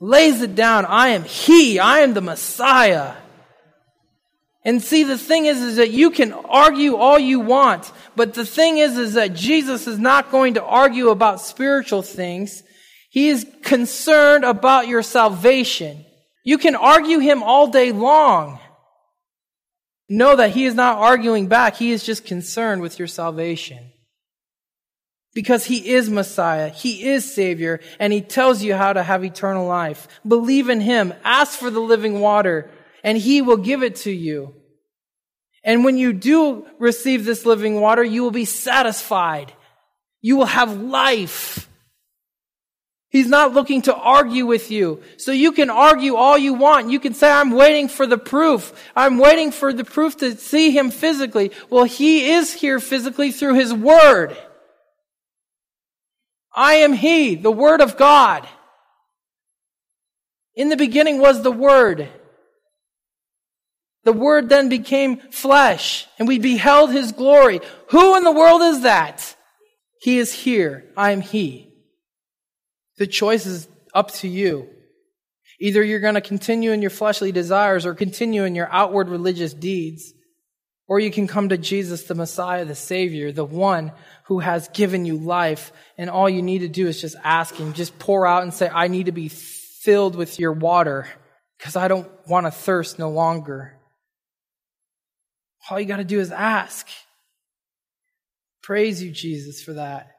Lays 0.00 0.42
it 0.42 0.54
down. 0.54 0.84
I 0.84 1.08
am 1.08 1.24
he. 1.24 1.78
I 1.78 2.00
am 2.00 2.12
the 2.12 2.20
Messiah. 2.20 3.14
And 4.64 4.82
see, 4.82 5.04
the 5.04 5.18
thing 5.18 5.46
is, 5.46 5.62
is 5.62 5.76
that 5.76 5.90
you 5.90 6.10
can 6.10 6.32
argue 6.32 6.96
all 6.96 7.18
you 7.18 7.40
want, 7.40 7.90
but 8.16 8.34
the 8.34 8.44
thing 8.44 8.78
is, 8.78 8.98
is 8.98 9.14
that 9.14 9.34
Jesus 9.34 9.86
is 9.86 9.98
not 9.98 10.30
going 10.30 10.54
to 10.54 10.64
argue 10.64 11.10
about 11.10 11.40
spiritual 11.40 12.02
things. 12.02 12.62
He 13.10 13.28
is 13.28 13.46
concerned 13.62 14.44
about 14.44 14.88
your 14.88 15.02
salvation. 15.02 16.04
You 16.44 16.58
can 16.58 16.74
argue 16.74 17.18
him 17.18 17.42
all 17.42 17.68
day 17.68 17.92
long. 17.92 18.58
Know 20.08 20.36
that 20.36 20.50
he 20.50 20.64
is 20.64 20.74
not 20.74 20.98
arguing 20.98 21.46
back. 21.46 21.76
He 21.76 21.90
is 21.90 22.04
just 22.04 22.24
concerned 22.24 22.82
with 22.82 22.98
your 22.98 23.08
salvation. 23.08 23.92
Because 25.34 25.66
he 25.66 25.90
is 25.90 26.10
Messiah. 26.10 26.70
He 26.70 27.10
is 27.10 27.32
Savior. 27.32 27.80
And 28.00 28.12
he 28.12 28.22
tells 28.22 28.62
you 28.62 28.74
how 28.74 28.92
to 28.92 29.02
have 29.02 29.24
eternal 29.24 29.66
life. 29.66 30.08
Believe 30.26 30.68
in 30.68 30.80
him. 30.80 31.14
Ask 31.22 31.58
for 31.58 31.70
the 31.70 31.80
living 31.80 32.20
water 32.20 32.70
and 33.08 33.16
he 33.16 33.40
will 33.40 33.56
give 33.56 33.82
it 33.82 33.96
to 33.96 34.10
you. 34.10 34.54
And 35.64 35.82
when 35.82 35.96
you 35.96 36.12
do 36.12 36.66
receive 36.78 37.24
this 37.24 37.46
living 37.46 37.80
water, 37.80 38.04
you 38.04 38.22
will 38.22 38.30
be 38.30 38.44
satisfied. 38.44 39.50
You 40.20 40.36
will 40.36 40.44
have 40.44 40.82
life. 40.82 41.70
He's 43.08 43.26
not 43.26 43.54
looking 43.54 43.80
to 43.88 43.94
argue 43.94 44.44
with 44.44 44.70
you. 44.70 45.00
So 45.16 45.32
you 45.32 45.52
can 45.52 45.70
argue 45.70 46.16
all 46.16 46.36
you 46.36 46.52
want. 46.52 46.90
You 46.90 47.00
can 47.00 47.14
say, 47.14 47.30
I'm 47.30 47.52
waiting 47.52 47.88
for 47.88 48.06
the 48.06 48.18
proof. 48.18 48.74
I'm 48.94 49.16
waiting 49.16 49.52
for 49.52 49.72
the 49.72 49.84
proof 49.84 50.18
to 50.18 50.36
see 50.36 50.72
him 50.72 50.90
physically. 50.90 51.52
Well, 51.70 51.84
he 51.84 52.32
is 52.32 52.52
here 52.52 52.78
physically 52.78 53.32
through 53.32 53.54
his 53.54 53.72
word. 53.72 54.36
I 56.54 56.74
am 56.74 56.92
he, 56.92 57.36
the 57.36 57.50
word 57.50 57.80
of 57.80 57.96
God. 57.96 58.46
In 60.54 60.68
the 60.68 60.76
beginning 60.76 61.20
was 61.20 61.40
the 61.40 61.50
word. 61.50 62.10
The 64.08 64.14
word 64.14 64.48
then 64.48 64.70
became 64.70 65.18
flesh 65.18 66.06
and 66.18 66.26
we 66.26 66.38
beheld 66.38 66.90
his 66.90 67.12
glory. 67.12 67.60
Who 67.90 68.16
in 68.16 68.24
the 68.24 68.32
world 68.32 68.62
is 68.62 68.80
that? 68.80 69.36
He 70.00 70.16
is 70.18 70.32
here. 70.32 70.86
I 70.96 71.10
am 71.10 71.20
he. 71.20 71.74
The 72.96 73.06
choice 73.06 73.44
is 73.44 73.68
up 73.92 74.10
to 74.12 74.26
you. 74.26 74.66
Either 75.60 75.84
you're 75.84 76.00
going 76.00 76.14
to 76.14 76.22
continue 76.22 76.72
in 76.72 76.80
your 76.80 76.90
fleshly 76.90 77.32
desires 77.32 77.84
or 77.84 77.94
continue 77.94 78.44
in 78.44 78.54
your 78.54 78.72
outward 78.72 79.10
religious 79.10 79.52
deeds, 79.52 80.14
or 80.86 80.98
you 80.98 81.10
can 81.10 81.26
come 81.26 81.50
to 81.50 81.58
Jesus, 81.58 82.04
the 82.04 82.14
Messiah, 82.14 82.64
the 82.64 82.74
Savior, 82.74 83.30
the 83.30 83.44
one 83.44 83.92
who 84.24 84.38
has 84.38 84.68
given 84.68 85.04
you 85.04 85.18
life, 85.18 85.70
and 85.98 86.08
all 86.08 86.30
you 86.30 86.40
need 86.40 86.60
to 86.60 86.68
do 86.68 86.86
is 86.86 86.98
just 86.98 87.16
ask 87.22 87.56
Him, 87.56 87.74
just 87.74 87.98
pour 87.98 88.26
out 88.26 88.42
and 88.42 88.54
say, 88.54 88.70
I 88.72 88.88
need 88.88 89.04
to 89.04 89.12
be 89.12 89.28
filled 89.28 90.16
with 90.16 90.40
your 90.40 90.52
water 90.52 91.06
because 91.58 91.76
I 91.76 91.88
don't 91.88 92.08
want 92.26 92.46
to 92.46 92.50
thirst 92.50 92.98
no 92.98 93.10
longer. 93.10 93.77
All 95.70 95.78
you 95.78 95.86
got 95.86 95.98
to 95.98 96.04
do 96.04 96.20
is 96.20 96.30
ask. 96.30 96.88
Praise 98.62 99.02
you, 99.02 99.10
Jesus, 99.10 99.62
for 99.62 99.74
that. 99.74 100.10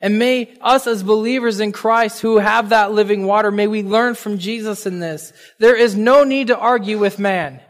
And 0.00 0.18
may 0.18 0.54
us 0.60 0.86
as 0.86 1.02
believers 1.02 1.60
in 1.60 1.72
Christ 1.72 2.20
who 2.20 2.38
have 2.38 2.68
that 2.68 2.92
living 2.92 3.26
water, 3.26 3.50
may 3.50 3.66
we 3.66 3.82
learn 3.82 4.14
from 4.14 4.38
Jesus 4.38 4.86
in 4.86 5.00
this. 5.00 5.32
There 5.58 5.76
is 5.76 5.96
no 5.96 6.22
need 6.22 6.48
to 6.48 6.58
argue 6.58 6.98
with 6.98 7.18
man. 7.18 7.60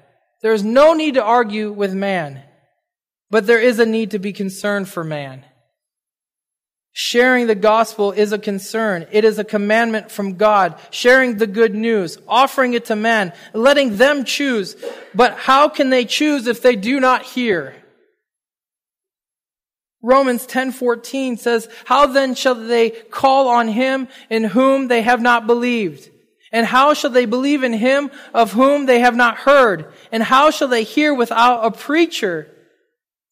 There 0.43 0.53
is 0.53 0.65
no 0.65 0.93
need 0.93 1.15
to 1.15 1.23
argue 1.23 1.73
with 1.73 1.95
man. 1.95 2.43
But 3.31 3.47
there 3.47 3.61
is 3.61 3.79
a 3.79 3.87
need 3.87 4.11
to 4.13 4.19
be 4.19 4.33
concerned 4.33 4.89
for 4.89 5.05
man. 5.05 5.45
Sharing 6.99 7.47
the 7.47 7.55
gospel 7.55 8.13
is 8.13 8.33
a 8.33 8.39
concern. 8.39 9.07
It 9.13 9.27
is 9.27 9.39
a 9.39 9.45
commandment 9.45 10.11
from 10.11 10.37
God. 10.37 10.81
Sharing 10.91 11.37
the 11.37 11.47
good 11.47 11.75
news, 11.75 12.17
offering 12.27 12.73
it 12.73 12.87
to 12.87 12.97
man, 12.97 13.35
letting 13.53 13.99
them 13.99 14.25
choose. 14.25 14.77
But 15.15 15.35
how 15.35 15.69
can 15.69 15.91
they 15.91 16.07
choose 16.07 16.47
if 16.47 16.63
they 16.63 16.75
do 16.75 16.99
not 16.99 17.25
hear? 17.25 17.75
Romans 20.01 20.47
10:14 20.47 21.37
says, 21.37 21.69
"How 21.85 22.07
then 22.07 22.35
shall 22.35 22.55
they 22.55 22.89
call 22.89 23.49
on 23.49 23.69
him 23.69 24.09
in 24.31 24.45
whom 24.45 24.89
they 24.89 25.03
have 25.03 25.21
not 25.21 25.47
believed? 25.47 26.09
And 26.51 26.65
how 26.65 26.95
shall 26.95 27.11
they 27.11 27.27
believe 27.27 27.63
in 27.63 27.75
him 27.75 28.11
of 28.33 28.53
whom 28.53 28.87
they 28.87 29.01
have 29.01 29.15
not 29.15 29.37
heard? 29.37 29.93
And 30.11 30.23
how 30.23 30.51
shall 30.51 30.69
they 30.69 30.83
hear 30.83 31.13
without 31.13 31.63
a 31.63 31.71
preacher?" 31.71 32.56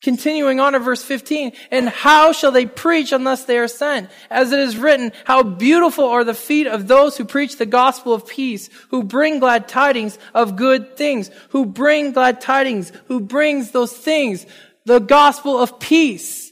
Continuing 0.03 0.61
on 0.61 0.75
to 0.75 0.81
verse 0.81 1.03
15, 1.03 1.53
and 1.71 1.89
how 1.89 2.33
shall 2.33 2.51
they 2.51 2.67
preach 2.67 3.11
unless 3.11 3.45
they 3.45 3.57
are 3.57 3.69
sent? 3.69 4.11
As 4.29 4.53
it 4.53 4.59
is 4.59 4.77
written, 4.77 5.13
how 5.25 5.43
beautiful 5.43 6.07
are 6.07 6.25
the 6.25 6.35
feet 6.35 6.67
of 6.67 6.89
those 6.89 7.17
who 7.17 7.25
preach 7.25 7.57
the 7.57 7.65
gospel 7.65 8.13
of 8.13 8.27
peace, 8.27 8.69
who 8.91 9.03
bring 9.03 9.39
glad 9.39 9.67
tidings 9.67 10.19
of 10.35 10.57
good 10.57 10.99
things, 10.99 11.31
who 11.51 11.65
bring 11.65 12.13
glad 12.13 12.43
tidings, 12.43 12.93
who 13.07 13.19
brings 13.19 13.71
those 13.71 13.95
things, 13.97 14.45
the 14.85 14.99
gospel 14.99 15.59
of 15.59 15.81
peace. 15.81 16.44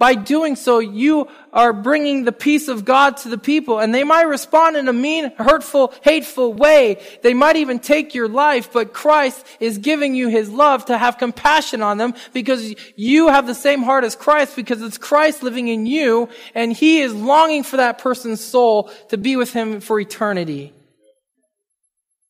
By 0.00 0.14
doing 0.14 0.56
so, 0.56 0.78
you 0.78 1.28
are 1.52 1.74
bringing 1.74 2.24
the 2.24 2.32
peace 2.32 2.68
of 2.68 2.86
God 2.86 3.18
to 3.18 3.28
the 3.28 3.36
people, 3.36 3.80
and 3.80 3.94
they 3.94 4.02
might 4.02 4.22
respond 4.22 4.78
in 4.78 4.88
a 4.88 4.94
mean, 4.94 5.30
hurtful, 5.36 5.92
hateful 6.00 6.54
way. 6.54 7.02
They 7.20 7.34
might 7.34 7.56
even 7.56 7.78
take 7.78 8.14
your 8.14 8.26
life, 8.26 8.72
but 8.72 8.94
Christ 8.94 9.46
is 9.60 9.76
giving 9.76 10.14
you 10.14 10.28
his 10.28 10.48
love 10.48 10.86
to 10.86 10.96
have 10.96 11.18
compassion 11.18 11.82
on 11.82 11.98
them 11.98 12.14
because 12.32 12.74
you 12.96 13.28
have 13.28 13.46
the 13.46 13.54
same 13.54 13.82
heart 13.82 14.04
as 14.04 14.16
Christ 14.16 14.56
because 14.56 14.80
it's 14.80 14.96
Christ 14.96 15.42
living 15.42 15.68
in 15.68 15.84
you, 15.84 16.30
and 16.54 16.72
he 16.72 17.00
is 17.00 17.12
longing 17.12 17.62
for 17.62 17.76
that 17.76 17.98
person's 17.98 18.40
soul 18.40 18.90
to 19.10 19.18
be 19.18 19.36
with 19.36 19.52
him 19.52 19.82
for 19.82 20.00
eternity. 20.00 20.72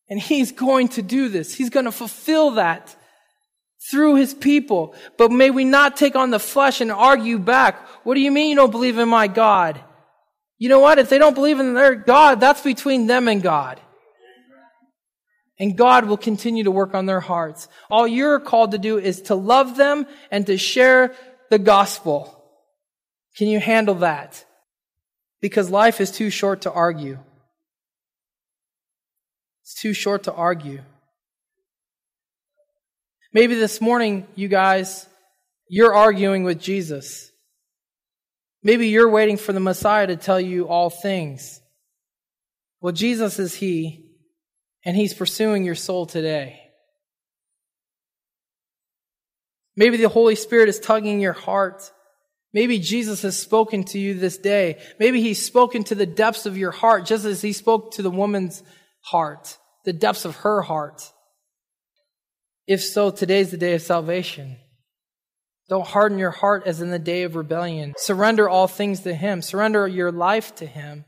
And 0.09 0.19
he's 0.19 0.51
going 0.51 0.89
to 0.89 1.01
do 1.01 1.29
this. 1.29 1.55
He's 1.55 1.69
going 1.69 1.85
to 1.85 1.93
fulfill 1.93 2.51
that 2.51 2.97
through 3.91 4.15
his 4.15 4.33
people. 4.33 4.95
But 5.17 5.31
may 5.31 5.51
we 5.51 5.65
not 5.65 5.97
take 5.97 6.15
on 6.15 6.31
the 6.31 6.39
flesh 6.39 6.79
and 6.79 6.91
argue 6.91 7.37
back. 7.37 7.75
What 8.05 8.15
do 8.15 8.21
you 8.21 8.31
mean 8.31 8.49
you 8.49 8.55
don't 8.55 8.71
believe 8.71 8.97
in 8.97 9.09
my 9.09 9.27
God? 9.27 9.79
You 10.57 10.69
know 10.69 10.79
what? 10.79 10.97
If 10.97 11.09
they 11.09 11.17
don't 11.17 11.35
believe 11.35 11.59
in 11.59 11.73
their 11.73 11.95
God, 11.95 12.39
that's 12.39 12.61
between 12.61 13.07
them 13.07 13.27
and 13.27 13.43
God. 13.43 13.81
And 15.59 15.77
God 15.77 16.05
will 16.05 16.17
continue 16.17 16.63
to 16.63 16.71
work 16.71 16.95
on 16.95 17.05
their 17.05 17.19
hearts. 17.19 17.67
All 17.89 18.07
you're 18.07 18.39
called 18.39 18.71
to 18.71 18.79
do 18.79 18.97
is 18.97 19.23
to 19.23 19.35
love 19.35 19.77
them 19.77 20.07
and 20.31 20.45
to 20.47 20.57
share 20.57 21.13
the 21.51 21.59
gospel. 21.59 22.43
Can 23.37 23.47
you 23.47 23.59
handle 23.59 23.95
that? 23.95 24.43
Because 25.41 25.69
life 25.69 26.01
is 26.01 26.11
too 26.11 26.29
short 26.29 26.61
to 26.61 26.71
argue. 26.71 27.19
It's 29.63 29.75
too 29.75 29.93
short 29.93 30.23
to 30.23 30.33
argue. 30.33 30.81
Maybe 33.33 33.55
this 33.55 33.79
morning, 33.79 34.27
you 34.35 34.49
guys, 34.49 35.07
you're 35.69 35.93
arguing 35.93 36.43
with 36.43 36.59
Jesus. 36.59 37.31
Maybe 38.61 38.89
you're 38.89 39.09
waiting 39.09 39.37
for 39.37 39.53
the 39.53 39.61
Messiah 39.61 40.07
to 40.07 40.17
tell 40.17 40.39
you 40.39 40.67
all 40.67 40.89
things. 40.89 41.61
Well, 42.81 42.91
Jesus 42.91 43.39
is 43.39 43.55
He, 43.55 44.11
and 44.83 44.97
He's 44.97 45.13
pursuing 45.13 45.63
your 45.63 45.75
soul 45.75 46.05
today. 46.05 46.59
Maybe 49.77 49.95
the 49.95 50.09
Holy 50.09 50.35
Spirit 50.35 50.67
is 50.67 50.79
tugging 50.79 51.21
your 51.21 51.31
heart. 51.31 51.89
Maybe 52.53 52.79
Jesus 52.79 53.21
has 53.21 53.37
spoken 53.37 53.85
to 53.85 53.99
you 53.99 54.13
this 54.13 54.37
day. 54.37 54.81
Maybe 54.99 55.21
He's 55.21 55.43
spoken 55.43 55.85
to 55.85 55.95
the 55.95 56.05
depths 56.05 56.45
of 56.45 56.57
your 56.57 56.71
heart, 56.71 57.05
just 57.05 57.23
as 57.23 57.41
He 57.41 57.53
spoke 57.53 57.93
to 57.93 58.01
the 58.01 58.11
woman's 58.11 58.61
heart, 58.99 59.57
the 59.85 59.93
depths 59.93 60.25
of 60.25 60.35
her 60.37 60.61
heart. 60.61 61.01
If 62.71 62.81
so, 62.81 63.11
today's 63.11 63.51
the 63.51 63.57
day 63.57 63.73
of 63.73 63.81
salvation. 63.81 64.55
Don't 65.67 65.85
harden 65.85 66.17
your 66.17 66.31
heart 66.31 66.63
as 66.65 66.79
in 66.79 66.89
the 66.89 66.99
day 66.99 67.23
of 67.23 67.35
rebellion. 67.35 67.95
Surrender 67.97 68.47
all 68.47 68.65
things 68.65 69.01
to 69.01 69.13
Him. 69.13 69.41
Surrender 69.41 69.85
your 69.89 70.09
life 70.09 70.55
to 70.55 70.65
Him. 70.65 71.03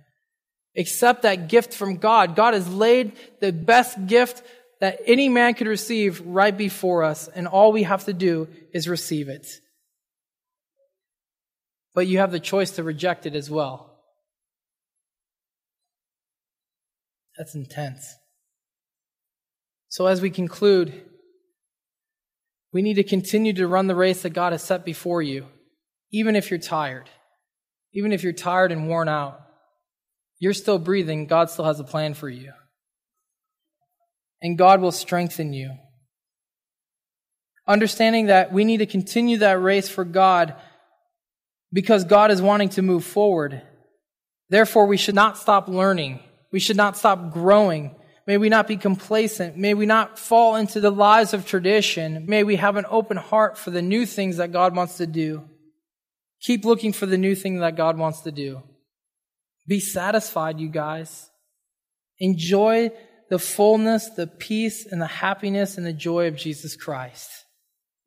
Accept 0.76 1.22
that 1.22 1.48
gift 1.48 1.74
from 1.74 1.96
God. 1.96 2.36
God 2.36 2.54
has 2.54 2.68
laid 2.68 3.14
the 3.40 3.54
best 3.54 4.08
gift 4.08 4.44
that 4.82 5.00
any 5.06 5.30
man 5.30 5.54
could 5.54 5.68
receive 5.68 6.20
right 6.26 6.58
before 6.58 7.02
us, 7.02 7.30
and 7.30 7.48
all 7.48 7.72
we 7.72 7.84
have 7.84 8.04
to 8.08 8.14
do 8.14 8.50
is 8.74 8.90
receive 8.90 9.30
it. 9.30 9.48
But 11.96 12.08
you 12.08 12.18
have 12.18 12.34
the 12.34 12.42
choice 12.42 12.72
to 12.72 12.84
reject 12.84 13.26
it 13.26 13.36
as 13.36 13.50
well. 13.50 14.02
That's 17.38 17.56
intense. 17.56 18.16
So, 19.88 20.08
as 20.08 20.20
we 20.20 20.30
conclude, 20.30 21.12
we 22.74 22.82
need 22.82 22.96
to 22.96 23.04
continue 23.04 23.54
to 23.54 23.68
run 23.68 23.88
the 23.88 23.96
race 23.96 24.24
that 24.24 24.32
God 24.32 24.52
has 24.52 24.64
set 24.64 24.84
before 24.84 25.22
you, 25.22 25.46
even 26.12 26.36
if 26.36 26.50
you're 26.50 26.60
tired. 26.60 27.10
Even 27.94 28.12
if 28.12 28.24
you're 28.24 28.34
tired 28.34 28.72
and 28.72 28.88
worn 28.88 29.08
out, 29.08 29.40
you're 30.40 30.54
still 30.54 30.80
breathing. 30.80 31.28
God 31.28 31.52
still 31.52 31.66
has 31.66 31.80
a 31.80 31.84
plan 31.84 32.16
for 32.16 32.28
you. 32.28 32.52
And 34.42 34.58
God 34.58 34.82
will 34.82 34.92
strengthen 34.92 35.54
you. 35.54 35.78
Understanding 37.68 38.26
that 38.26 38.52
we 38.52 38.66
need 38.66 38.78
to 38.78 38.86
continue 38.86 39.38
that 39.38 39.62
race 39.62 39.88
for 39.88 40.04
God 40.04 40.56
because 41.72 42.04
God 42.04 42.32
is 42.32 42.42
wanting 42.42 42.70
to 42.70 42.82
move 42.82 43.06
forward. 43.06 43.62
Therefore, 44.50 44.86
we 44.86 44.98
should 44.98 45.16
not 45.16 45.38
stop 45.38 45.68
learning. 45.68 46.20
We 46.52 46.60
should 46.60 46.78
not 46.78 46.98
stop 46.98 47.32
growing. 47.32 47.96
May 48.26 48.38
we 48.38 48.50
not 48.50 48.68
be 48.68 48.78
complacent. 48.78 49.58
May 49.58 49.74
we 49.74 49.86
not 49.86 50.18
fall 50.18 50.56
into 50.56 50.80
the 50.80 50.92
lies 50.92 51.34
of 51.34 51.46
tradition. 51.46 52.26
May 52.26 52.44
we 52.44 52.56
have 52.56 52.78
an 52.78 52.86
open 52.90 53.18
heart 53.18 53.58
for 53.58 53.70
the 53.70 53.82
new 53.82 54.06
things 54.06 54.38
that 54.38 54.54
God 54.54 54.76
wants 54.76 54.98
to 54.98 55.08
do. 55.08 55.50
Keep 56.42 56.66
looking 56.66 56.94
for 56.94 57.06
the 57.06 57.18
new 57.18 57.36
thing 57.36 57.60
that 57.60 57.76
God 57.76 57.98
wants 57.98 58.22
to 58.22 58.32
do. 58.32 58.64
Be 59.68 59.80
satisfied, 59.80 60.60
you 60.60 60.70
guys. 60.70 61.30
Enjoy 62.20 62.92
the 63.30 63.40
fullness, 63.40 64.10
the 64.10 64.28
peace, 64.28 64.86
and 64.86 65.02
the 65.02 65.08
happiness 65.08 65.78
and 65.78 65.86
the 65.86 65.94
joy 65.94 66.28
of 66.28 66.36
Jesus 66.36 66.76
Christ. 66.76 67.30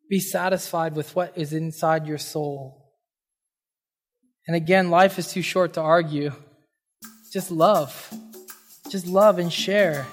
Be 0.09 0.21
satisfied 0.21 0.95
with 0.95 1.15
what 1.17 1.37
is 1.37 1.53
inside 1.53 2.07
your 2.07 2.19
soul. 2.19 2.95
And 4.47 4.55
again, 4.55 4.91
life 4.91 5.19
is 5.19 5.33
too 5.33 5.43
short 5.43 5.73
to 5.75 5.81
argue. 5.81 6.33
Just 7.33 7.51
love. 7.51 8.13
Just 8.89 9.07
love 9.07 9.39
and 9.39 9.53
share. 9.53 10.07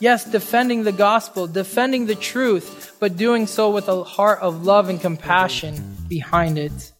Yes, 0.00 0.24
defending 0.24 0.84
the 0.84 0.92
gospel, 0.92 1.46
defending 1.46 2.06
the 2.06 2.14
truth, 2.14 2.96
but 3.00 3.16
doing 3.16 3.46
so 3.46 3.70
with 3.70 3.88
a 3.88 4.04
heart 4.04 4.40
of 4.40 4.64
love 4.64 4.88
and 4.88 5.00
compassion 5.00 5.96
behind 6.08 6.56
it. 6.56 6.92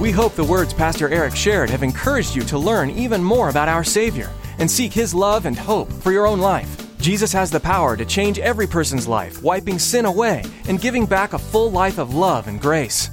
We 0.00 0.12
hope 0.12 0.34
the 0.34 0.44
words 0.44 0.72
Pastor 0.72 1.08
Eric 1.08 1.36
shared 1.36 1.68
have 1.68 1.82
encouraged 1.82 2.34
you 2.34 2.42
to 2.42 2.58
learn 2.58 2.90
even 2.90 3.22
more 3.22 3.50
about 3.50 3.68
our 3.68 3.84
Savior 3.84 4.30
and 4.58 4.70
seek 4.70 4.92
His 4.92 5.12
love 5.12 5.44
and 5.46 5.58
hope 5.58 5.92
for 5.92 6.12
your 6.12 6.26
own 6.26 6.38
life. 6.38 6.86
Jesus 7.00 7.32
has 7.32 7.50
the 7.50 7.60
power 7.60 7.96
to 7.96 8.04
change 8.04 8.38
every 8.38 8.66
person's 8.66 9.08
life, 9.08 9.42
wiping 9.42 9.78
sin 9.78 10.06
away 10.06 10.44
and 10.68 10.80
giving 10.80 11.06
back 11.06 11.32
a 11.32 11.38
full 11.38 11.70
life 11.70 11.98
of 11.98 12.14
love 12.14 12.46
and 12.46 12.60
grace. 12.60 13.10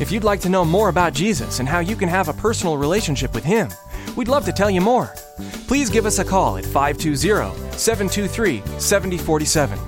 If 0.00 0.10
you'd 0.10 0.24
like 0.24 0.40
to 0.40 0.48
know 0.48 0.64
more 0.64 0.88
about 0.88 1.12
Jesus 1.12 1.60
and 1.60 1.68
how 1.68 1.78
you 1.78 1.94
can 1.94 2.08
have 2.08 2.28
a 2.28 2.32
personal 2.32 2.78
relationship 2.78 3.34
with 3.34 3.44
Him, 3.44 3.68
we'd 4.16 4.28
love 4.28 4.44
to 4.46 4.52
tell 4.52 4.70
you 4.70 4.80
more 4.80 5.14
please 5.66 5.90
give 5.90 6.06
us 6.06 6.18
a 6.18 6.24
call 6.24 6.56
at 6.56 6.64
520 6.64 7.54
723 7.76 8.62
7047. 8.78 9.78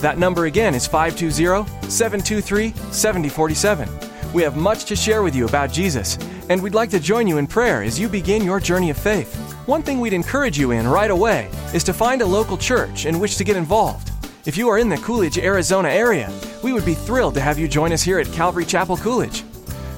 That 0.00 0.18
number 0.18 0.46
again 0.46 0.74
is 0.74 0.86
520 0.86 1.68
723 1.88 2.72
7047. 2.92 3.88
We 4.32 4.42
have 4.42 4.56
much 4.56 4.84
to 4.86 4.96
share 4.96 5.22
with 5.22 5.34
you 5.34 5.46
about 5.46 5.72
Jesus, 5.72 6.18
and 6.48 6.62
we'd 6.62 6.74
like 6.74 6.90
to 6.90 7.00
join 7.00 7.26
you 7.26 7.38
in 7.38 7.46
prayer 7.46 7.82
as 7.82 7.98
you 7.98 8.08
begin 8.08 8.44
your 8.44 8.60
journey 8.60 8.90
of 8.90 8.98
faith. 8.98 9.34
One 9.66 9.82
thing 9.82 10.00
we'd 10.00 10.12
encourage 10.12 10.58
you 10.58 10.72
in 10.72 10.86
right 10.86 11.10
away 11.10 11.48
is 11.72 11.82
to 11.84 11.92
find 11.92 12.22
a 12.22 12.26
local 12.26 12.56
church 12.56 13.06
in 13.06 13.18
which 13.18 13.36
to 13.36 13.44
get 13.44 13.56
involved. 13.56 14.10
If 14.44 14.56
you 14.56 14.68
are 14.68 14.78
in 14.78 14.88
the 14.88 14.96
Coolidge, 14.98 15.38
Arizona 15.38 15.88
area, 15.88 16.32
we 16.62 16.72
would 16.72 16.84
be 16.84 16.94
thrilled 16.94 17.34
to 17.34 17.40
have 17.40 17.58
you 17.58 17.66
join 17.66 17.92
us 17.92 18.02
here 18.02 18.20
at 18.20 18.30
Calvary 18.32 18.64
Chapel 18.64 18.96
Coolidge. 18.96 19.42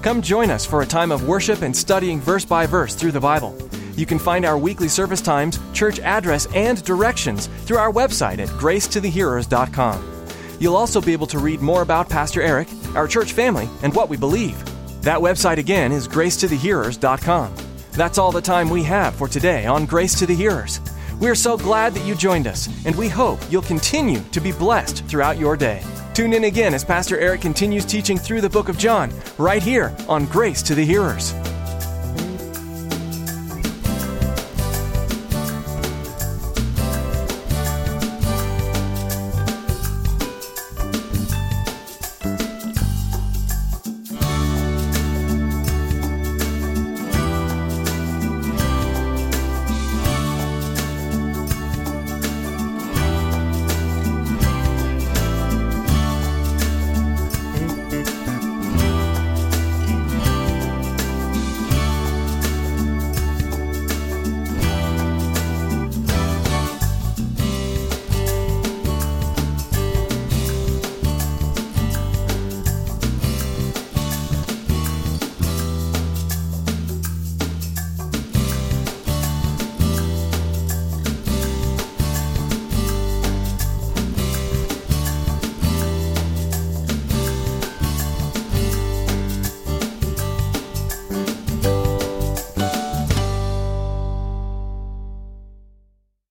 Come 0.00 0.22
join 0.22 0.50
us 0.50 0.64
for 0.64 0.80
a 0.80 0.86
time 0.86 1.12
of 1.12 1.28
worship 1.28 1.62
and 1.62 1.76
studying 1.76 2.20
verse 2.20 2.44
by 2.44 2.64
verse 2.64 2.94
through 2.94 3.12
the 3.12 3.20
Bible. 3.20 3.58
You 3.98 4.06
can 4.06 4.20
find 4.20 4.44
our 4.44 4.56
weekly 4.56 4.86
service 4.86 5.20
times, 5.20 5.58
church 5.72 5.98
address, 5.98 6.46
and 6.54 6.82
directions 6.84 7.48
through 7.64 7.78
our 7.78 7.90
website 7.90 8.38
at 8.38 8.48
gracetothehearers.com. 8.50 10.24
You'll 10.60 10.76
also 10.76 11.00
be 11.00 11.12
able 11.12 11.26
to 11.26 11.40
read 11.40 11.60
more 11.60 11.82
about 11.82 12.08
Pastor 12.08 12.40
Eric, 12.40 12.68
our 12.94 13.08
church 13.08 13.32
family, 13.32 13.68
and 13.82 13.92
what 13.92 14.08
we 14.08 14.16
believe. 14.16 14.56
That 15.02 15.18
website 15.18 15.56
again 15.56 15.90
is 15.90 16.06
gracetothehearers.com. 16.06 17.54
That's 17.90 18.18
all 18.18 18.30
the 18.30 18.40
time 18.40 18.70
we 18.70 18.84
have 18.84 19.16
for 19.16 19.26
today 19.26 19.66
on 19.66 19.84
Grace 19.84 20.16
to 20.20 20.26
the 20.26 20.34
Hearers. 20.34 20.80
We're 21.18 21.34
so 21.34 21.56
glad 21.56 21.92
that 21.94 22.06
you 22.06 22.14
joined 22.14 22.46
us, 22.46 22.68
and 22.86 22.94
we 22.94 23.08
hope 23.08 23.40
you'll 23.50 23.62
continue 23.62 24.20
to 24.30 24.40
be 24.40 24.52
blessed 24.52 25.06
throughout 25.06 25.38
your 25.38 25.56
day. 25.56 25.82
Tune 26.14 26.34
in 26.34 26.44
again 26.44 26.72
as 26.72 26.84
Pastor 26.84 27.18
Eric 27.18 27.40
continues 27.40 27.84
teaching 27.84 28.16
through 28.16 28.42
the 28.42 28.50
book 28.50 28.68
of 28.68 28.78
John, 28.78 29.10
right 29.38 29.62
here 29.62 29.92
on 30.08 30.26
Grace 30.26 30.62
to 30.62 30.76
the 30.76 30.84
Hearers. 30.84 31.34